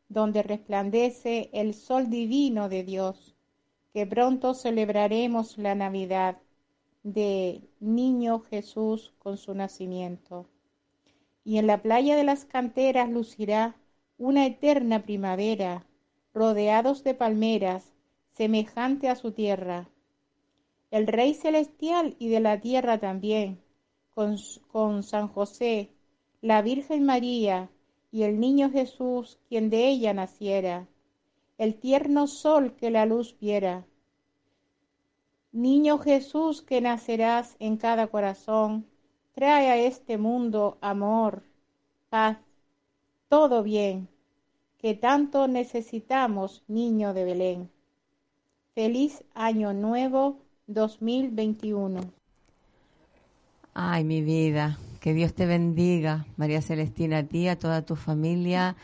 [0.09, 3.34] donde resplandece el sol divino de Dios,
[3.95, 6.38] que pronto celebraremos la Navidad
[7.05, 10.47] de Niño Jesús con su nacimiento.
[11.45, 13.76] Y en la playa de las canteras lucirá
[14.18, 15.86] una eterna primavera,
[16.32, 17.92] rodeados de palmeras,
[18.32, 19.88] semejante a su tierra.
[20.90, 23.61] El Rey Celestial y de la tierra también,
[24.11, 24.38] con,
[24.72, 25.92] con San José,
[26.40, 27.70] la Virgen María
[28.11, 30.88] y el Niño Jesús, quien de ella naciera,
[31.59, 33.87] el tierno sol que la luz viera.
[35.53, 38.87] Niño Jesús que nacerás en cada corazón,
[39.33, 41.43] trae a este mundo amor,
[42.09, 42.39] paz,
[43.29, 44.09] todo bien,
[44.79, 47.71] que tanto necesitamos, niño de Belén.
[48.75, 52.01] Feliz Año Nuevo 2021.
[53.73, 58.77] Ay, mi vida, que Dios te bendiga, María Celestina, a ti, a toda tu familia,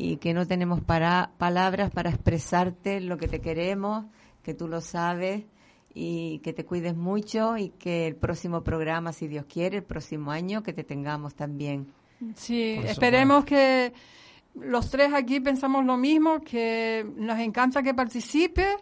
[0.00, 4.04] y que no tenemos para, palabras para expresarte lo que te queremos,
[4.44, 5.44] que tú lo sabes,
[5.92, 10.30] y que te cuides mucho, y que el próximo programa, si Dios quiere, el próximo
[10.30, 11.92] año, que te tengamos también.
[12.36, 13.92] Sí, Por esperemos que
[14.54, 18.76] los tres aquí pensamos lo mismo, que nos encanta que participe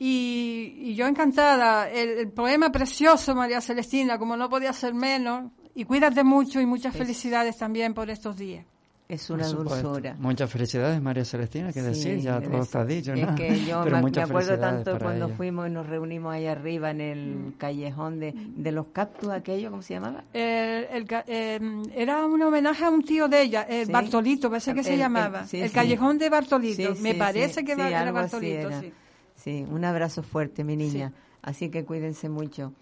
[0.00, 1.88] y, y yo encantada.
[1.88, 5.52] El, el poema precioso, María Celestina, como no podía ser menos.
[5.76, 8.66] Y cuídate mucho y muchas felicidades también por estos días.
[9.12, 10.16] Es una dulzura.
[10.18, 13.20] Muchas felicidades, María Celestina, que decir, ya es- todo está dicho, ¿no?
[13.28, 15.36] Es que yo Pero me, acuerdo felicidades tanto cuando ella.
[15.36, 19.82] fuimos y nos reunimos ahí arriba en el callejón de, de los cactus, aquello, ¿cómo
[19.82, 20.24] se llamaba?
[20.32, 21.60] El- el ca- eh,
[21.94, 23.92] era un homenaje a un tío de ella, el Sí.
[23.92, 25.44] Bartolito, parece que El- se el- llamaba.
[25.46, 25.74] sí, el sí.
[25.74, 26.94] callejón de Bartolito.
[26.94, 28.80] Sí, Me sí, parece sí, que era Bartolito, era.
[28.80, 28.92] sí.
[29.34, 31.08] Sí, un abrazo fuerte, mi niña.
[31.10, 31.14] Sí.
[31.42, 32.72] Así que cuídense mucho.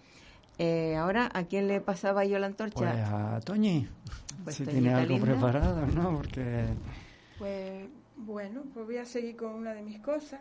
[0.57, 2.79] Eh, ahora, ¿a quién le pasaba yo la antorcha?
[2.79, 3.87] Pues a Toñi,
[4.43, 5.25] Pues si tiene algo linda.
[5.31, 6.17] preparado, ¿no?
[6.17, 6.67] Porque
[7.39, 7.87] Pues
[8.17, 10.39] bueno, pues voy a seguir con una de mis cosas.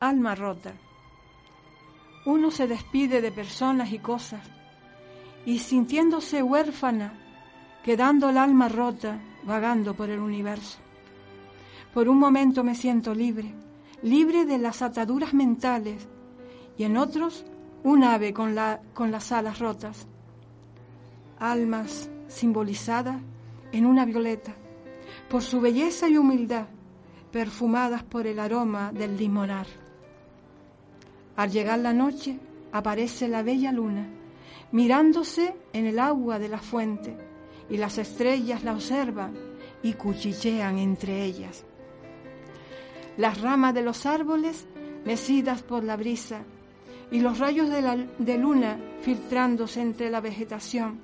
[0.00, 0.72] Alma rota.
[2.26, 4.40] Uno se despide de personas y cosas
[5.44, 7.14] y sintiéndose huérfana,
[7.82, 10.78] quedando el alma rota, vagando por el universo.
[11.94, 13.52] Por un momento me siento libre,
[14.02, 16.06] libre de las ataduras mentales
[16.76, 17.44] y en otros
[17.82, 20.06] un ave con, la, con las alas rotas.
[21.38, 23.20] Almas simbolizadas
[23.72, 24.54] en una violeta,
[25.28, 26.66] por su belleza y humildad,
[27.30, 29.66] perfumadas por el aroma del limonar.
[31.36, 32.38] Al llegar la noche,
[32.72, 34.08] aparece la bella luna,
[34.70, 37.16] mirándose en el agua de la fuente,
[37.70, 39.34] y las estrellas la observan
[39.82, 41.64] y cuchichean entre ellas.
[43.16, 44.66] Las ramas de los árboles
[45.04, 46.42] mecidas por la brisa,
[47.12, 50.98] y los rayos de la de luna filtrándose entre la vegetación,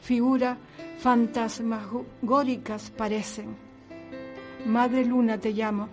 [0.00, 0.56] figuras
[0.98, 3.56] fantasmagóricas parecen.
[4.66, 5.88] Madre Luna te llamo,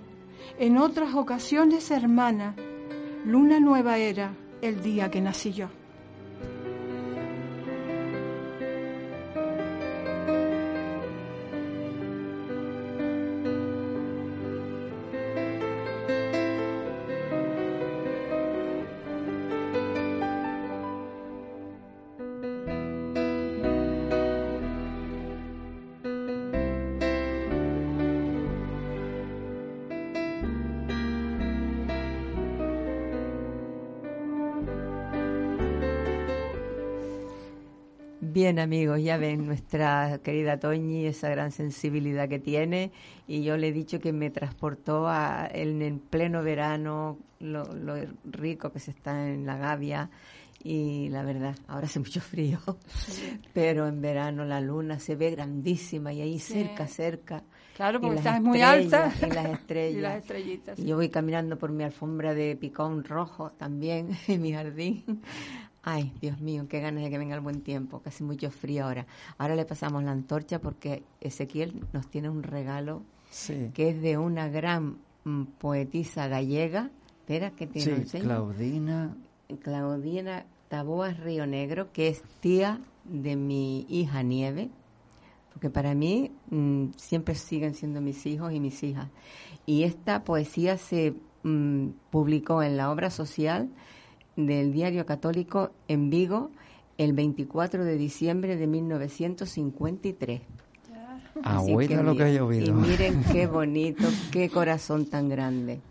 [0.57, 2.55] en otras ocasiones hermana,
[3.25, 5.80] luna nueva era el día que nací yo.
[38.51, 42.91] Bien, amigos, ya ven nuestra querida Toñi, esa gran sensibilidad que tiene,
[43.25, 47.95] y yo le he dicho que me transportó a, en pleno verano, lo, lo
[48.25, 50.09] rico que se está en la Gavia,
[50.65, 52.59] y la verdad, ahora hace mucho frío,
[53.53, 57.43] pero en verano la luna se ve grandísima y ahí cerca, cerca.
[57.75, 59.11] Claro, porque estás muy alta.
[59.21, 59.95] Y las estrellas.
[59.97, 60.77] y las estrellitas.
[60.77, 65.21] Y yo voy caminando por mi alfombra de picón rojo también en mi jardín.
[65.83, 69.07] Ay, Dios mío, qué ganas de que venga el buen tiempo, casi mucho frío ahora.
[69.37, 73.03] Ahora le pasamos la antorcha porque Ezequiel nos tiene un regalo
[73.73, 76.91] que es de una gran mm, poetisa gallega.
[77.21, 79.15] Espera, que te sí, Claudina.
[79.61, 84.69] Claudina Taboas Río Negro, que es tía de mi hija Nieve,
[85.51, 89.09] porque para mí mm, siempre siguen siendo mis hijos y mis hijas.
[89.65, 93.69] Y esta poesía se mm, publicó en la obra social
[94.45, 96.51] del Diario Católico en Vigo
[96.97, 100.41] el 24 de diciembre de 1953.
[101.43, 102.67] Ah, bueno lo que ha llovido.
[102.67, 105.81] Y miren qué bonito, qué corazón tan grande.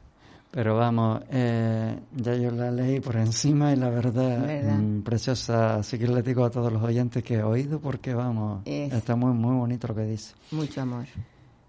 [0.50, 5.76] Pero vamos, eh, ya yo la leí por encima y la verdad, mm, preciosa.
[5.76, 9.32] Así que le digo a todos los oyentes que he oído porque vamos, está muy,
[9.32, 10.34] muy bonito lo que dice.
[10.50, 11.06] Mucho amor.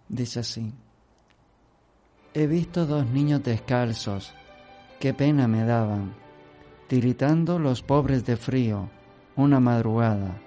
[0.09, 0.73] Dice así.
[2.33, 4.33] He visto dos niños descalzos,
[4.99, 6.13] qué pena me daban,
[6.91, 8.89] tiritando los pobres de frío,
[9.37, 10.41] una madrugada.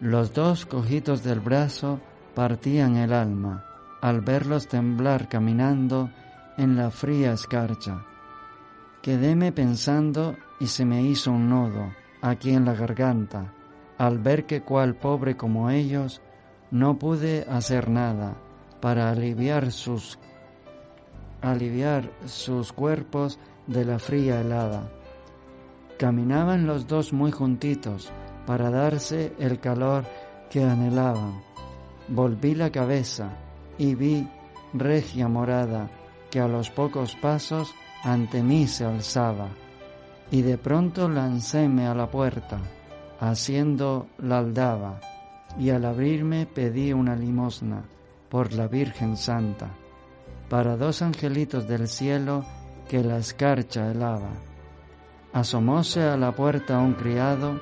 [0.00, 1.98] Los dos cojitos del brazo
[2.32, 3.64] partían el alma
[4.00, 6.10] al verlos temblar caminando
[6.58, 8.06] en la fría escarcha.
[9.02, 13.52] Quedéme pensando y se me hizo un nodo aquí en la garganta,
[13.98, 16.22] al ver que cual pobre como ellos
[16.70, 18.36] no pude hacer nada
[18.80, 20.20] para aliviar sus
[21.42, 24.88] aliviar sus cuerpos de la fría helada.
[25.98, 28.12] Caminaban los dos muy juntitos
[28.46, 30.04] para darse el calor
[30.50, 31.42] que anhelaban.
[32.08, 33.30] Volví la cabeza
[33.78, 34.28] y vi
[34.72, 35.88] regia morada
[36.30, 39.48] que a los pocos pasos ante mí se alzaba,
[40.30, 42.58] y de pronto lancéme a la puerta,
[43.20, 45.00] haciendo la aldaba,
[45.58, 47.84] y al abrirme pedí una limosna
[48.28, 49.70] por la Virgen Santa,
[50.50, 52.44] para dos angelitos del cielo
[52.88, 54.30] que la escarcha helaba.
[55.34, 57.60] Asomóse a la puerta un criado,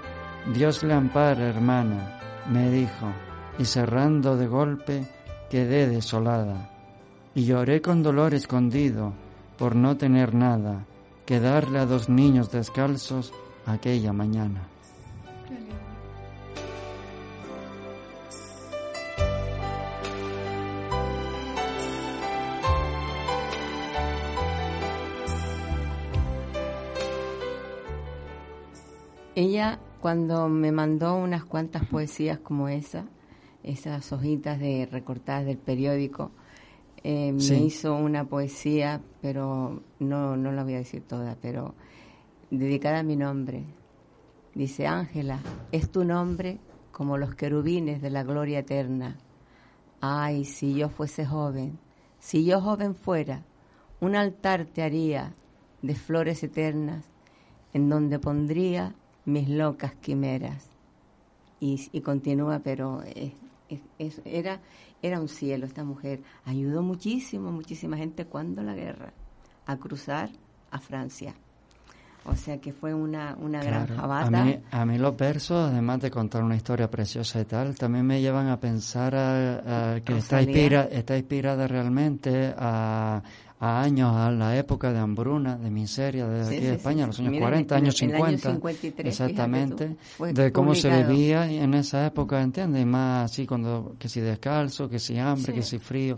[0.54, 2.20] Dios le ampare, hermana,
[2.50, 3.10] me dijo,
[3.58, 5.08] y cerrando de golpe
[5.50, 6.70] quedé desolada
[7.34, 9.14] y lloré con dolor escondido
[9.56, 10.84] por no tener nada
[11.24, 13.32] que darle a dos niños descalzos
[13.64, 14.68] aquella mañana.
[29.34, 33.06] Ella cuando me mandó unas cuantas poesías como esa,
[33.62, 36.32] esas hojitas de recortadas del periódico,
[37.02, 41.74] eh, me hizo una poesía, pero no, no la voy a decir toda, pero
[42.50, 43.64] dedicada a mi nombre.
[44.54, 45.40] Dice, Ángela,
[45.72, 46.58] es tu nombre
[46.90, 49.16] como los querubines de la gloria eterna.
[50.02, 51.78] Ay, si yo fuese joven,
[52.18, 53.44] si yo joven fuera,
[53.98, 55.34] un altar te haría
[55.80, 57.06] de flores eternas,
[57.72, 58.94] en donde pondría
[59.24, 60.68] mis locas quimeras.
[61.60, 63.02] Y, y continúa, pero
[64.24, 64.60] era,
[65.00, 66.22] era un cielo esta mujer.
[66.44, 69.12] Ayudó muchísimo, muchísima gente cuando la guerra
[69.66, 70.30] a cruzar
[70.70, 71.34] a Francia.
[72.24, 74.42] O sea que fue una, una gran jabata.
[74.42, 78.06] A mí, a mí los versos, además de contar una historia preciosa y tal, también
[78.06, 83.22] me llevan a pensar a, que está, inspira, está inspirada realmente a,
[83.62, 87.38] a años, a la época de hambruna, de miseria, de aquí de España, los años
[87.38, 88.58] 40, años 50.
[88.98, 92.82] exactamente, de cómo se vivía en esa época, ¿entiendes?
[92.82, 96.16] Y más así, cuando, que si descalzo, que si hambre, que si frío.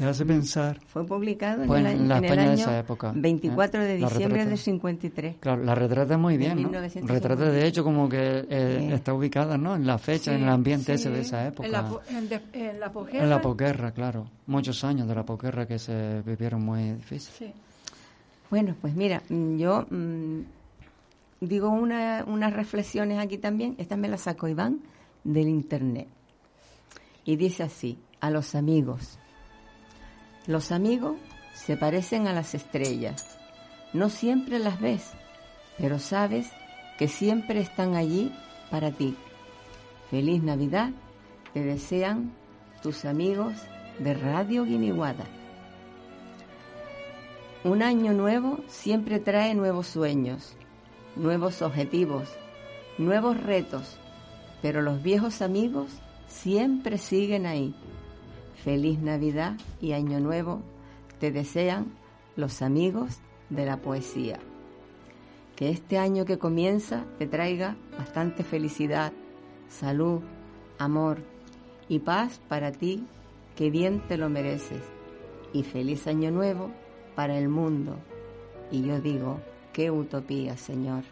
[0.00, 0.80] Te hace pensar.
[0.86, 3.12] Fue publicado en, el, la España año de esa época.
[3.14, 3.84] 24 ¿eh?
[3.84, 5.36] de diciembre del 53.
[5.38, 6.70] Claro, la retrata muy bien, ¿no?
[7.02, 9.76] Retrata de hecho como que eh, está ubicada, ¿no?
[9.76, 11.66] En la fecha, en el ambiente ese de esa época.
[11.66, 13.24] En la, en, la posguerra.
[13.24, 14.26] En la posguerra, claro.
[14.46, 17.52] Muchos años de la posguerra que se vivieron muy difícil.
[18.48, 20.40] Bueno, pues mira, mm, yo mm,
[21.42, 23.74] digo una, unas reflexiones aquí también.
[23.76, 24.80] Esta me la sacó Iván
[25.24, 26.08] del internet.
[27.26, 29.19] Y dice así, a los amigos.
[30.46, 31.16] Los amigos
[31.54, 33.38] se parecen a las estrellas.
[33.92, 35.12] No siempre las ves,
[35.78, 36.48] pero sabes
[36.98, 38.32] que siempre están allí
[38.70, 39.16] para ti.
[40.10, 40.90] Feliz Navidad,
[41.52, 42.32] te desean
[42.82, 43.54] tus amigos
[43.98, 45.24] de Radio Guiniguada.
[47.62, 50.56] Un año nuevo siempre trae nuevos sueños,
[51.16, 52.28] nuevos objetivos,
[52.96, 53.98] nuevos retos,
[54.62, 55.90] pero los viejos amigos
[56.26, 57.74] siempre siguen ahí.
[58.64, 60.60] Feliz Navidad y Año Nuevo
[61.18, 61.94] te desean
[62.36, 64.38] los amigos de la poesía.
[65.56, 69.12] Que este año que comienza te traiga bastante felicidad,
[69.68, 70.20] salud,
[70.78, 71.22] amor
[71.88, 73.06] y paz para ti,
[73.56, 74.82] que bien te lo mereces.
[75.54, 76.70] Y feliz año nuevo
[77.14, 77.96] para el mundo.
[78.70, 79.40] Y yo digo,
[79.72, 81.04] qué utopía, Señor.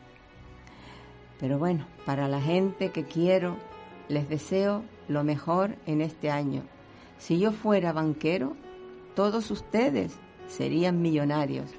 [1.41, 3.57] Pero bueno, para la gente que quiero,
[4.09, 6.63] les deseo lo mejor en este año.
[7.19, 8.57] Si yo fuera banquero,
[9.15, 11.71] todos ustedes serían millonarios,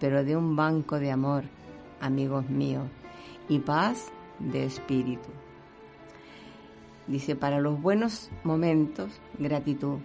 [0.00, 1.44] pero de un banco de amor,
[2.00, 2.88] amigos míos,
[3.48, 5.28] y paz de espíritu.
[7.06, 9.98] Dice, para los buenos momentos, gratitud.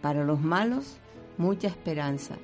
[0.00, 0.98] Para los malos,
[1.36, 2.36] mucha esperanza.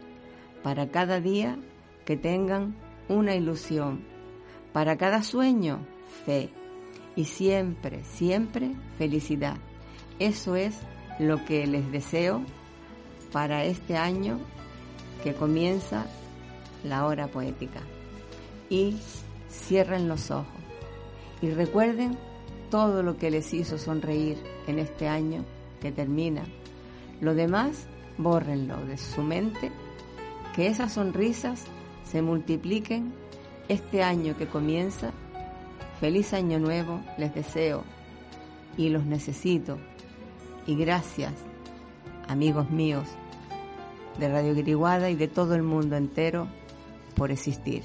[0.63, 1.59] Para cada día,
[2.05, 2.77] que tengan
[3.09, 4.05] una ilusión.
[4.75, 5.79] Para cada sueño,
[6.27, 6.51] fe.
[7.17, 9.57] Y siempre, siempre felicidad.
[10.19, 10.79] Eso es
[11.19, 12.43] lo que les deseo
[13.33, 14.39] para este año
[15.23, 16.07] que comienza
[16.85, 17.81] la hora poética.
[18.69, 18.97] Y
[19.51, 20.47] cierren los ojos.
[21.43, 22.17] Y recuerden
[22.71, 25.45] todo lo que les hizo sonreír en este año
[25.81, 26.45] que termina.
[27.21, 27.87] Lo demás,
[28.19, 29.71] bórrenlo de su mente,
[30.55, 31.65] que esas sonrisas
[32.05, 33.13] se multipliquen
[33.69, 35.13] este año que comienza.
[36.01, 37.85] Feliz año nuevo les deseo
[38.77, 39.79] y los necesito.
[40.67, 41.33] Y gracias,
[42.29, 43.07] amigos míos
[44.19, 46.49] de Radio Griguada y de todo el mundo entero,
[47.15, 47.83] por existir.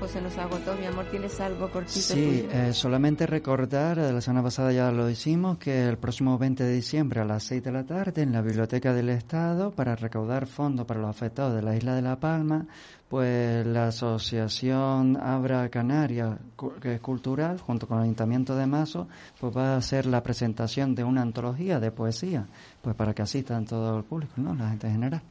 [0.00, 0.74] Tiempo se nos agotó.
[0.76, 2.00] Mi amor, ¿tienes algo cortito?
[2.00, 6.64] Sí, eh, solamente recordar, de la semana pasada ya lo hicimos, que el próximo 20
[6.64, 10.46] de diciembre a las 6 de la tarde en la Biblioteca del Estado, para recaudar
[10.46, 12.66] fondos para los afectados de la isla de La Palma,
[13.10, 16.38] pues la asociación Abra Canaria,
[16.80, 19.08] que es cultural, junto con el Ayuntamiento de Mazo,
[19.40, 22.46] pues va a hacer la presentación de una antología de poesía,
[22.80, 24.54] pues para que asistan todo el público, ¿no?
[24.54, 25.22] La gente en general.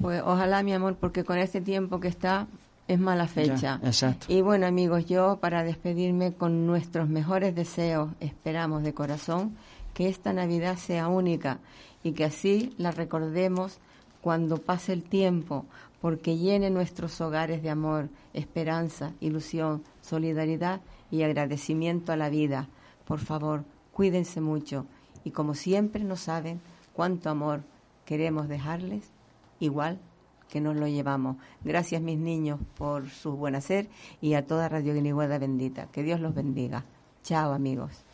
[0.00, 2.48] Pues ojalá, mi amor, porque con este tiempo que está,
[2.88, 3.80] es mala fecha.
[4.28, 9.56] Y bueno, amigos, yo para despedirme con nuestros mejores deseos, esperamos de corazón
[9.94, 11.58] que esta Navidad sea única
[12.02, 13.78] y que así la recordemos
[14.20, 15.66] cuando pase el tiempo,
[16.00, 20.80] porque llene nuestros hogares de amor, esperanza, ilusión, solidaridad
[21.10, 22.68] y agradecimiento a la vida.
[23.04, 24.86] Por favor, cuídense mucho
[25.24, 26.60] y como siempre no saben
[26.92, 27.62] cuánto amor
[28.04, 29.10] queremos dejarles,
[29.60, 29.98] igual
[30.52, 31.38] que nos lo llevamos.
[31.64, 33.88] Gracias, mis niños, por su buen hacer
[34.20, 35.86] y a toda Radio Guiniguada bendita.
[35.86, 36.84] Que Dios los bendiga.
[37.22, 38.04] Chao, amigos.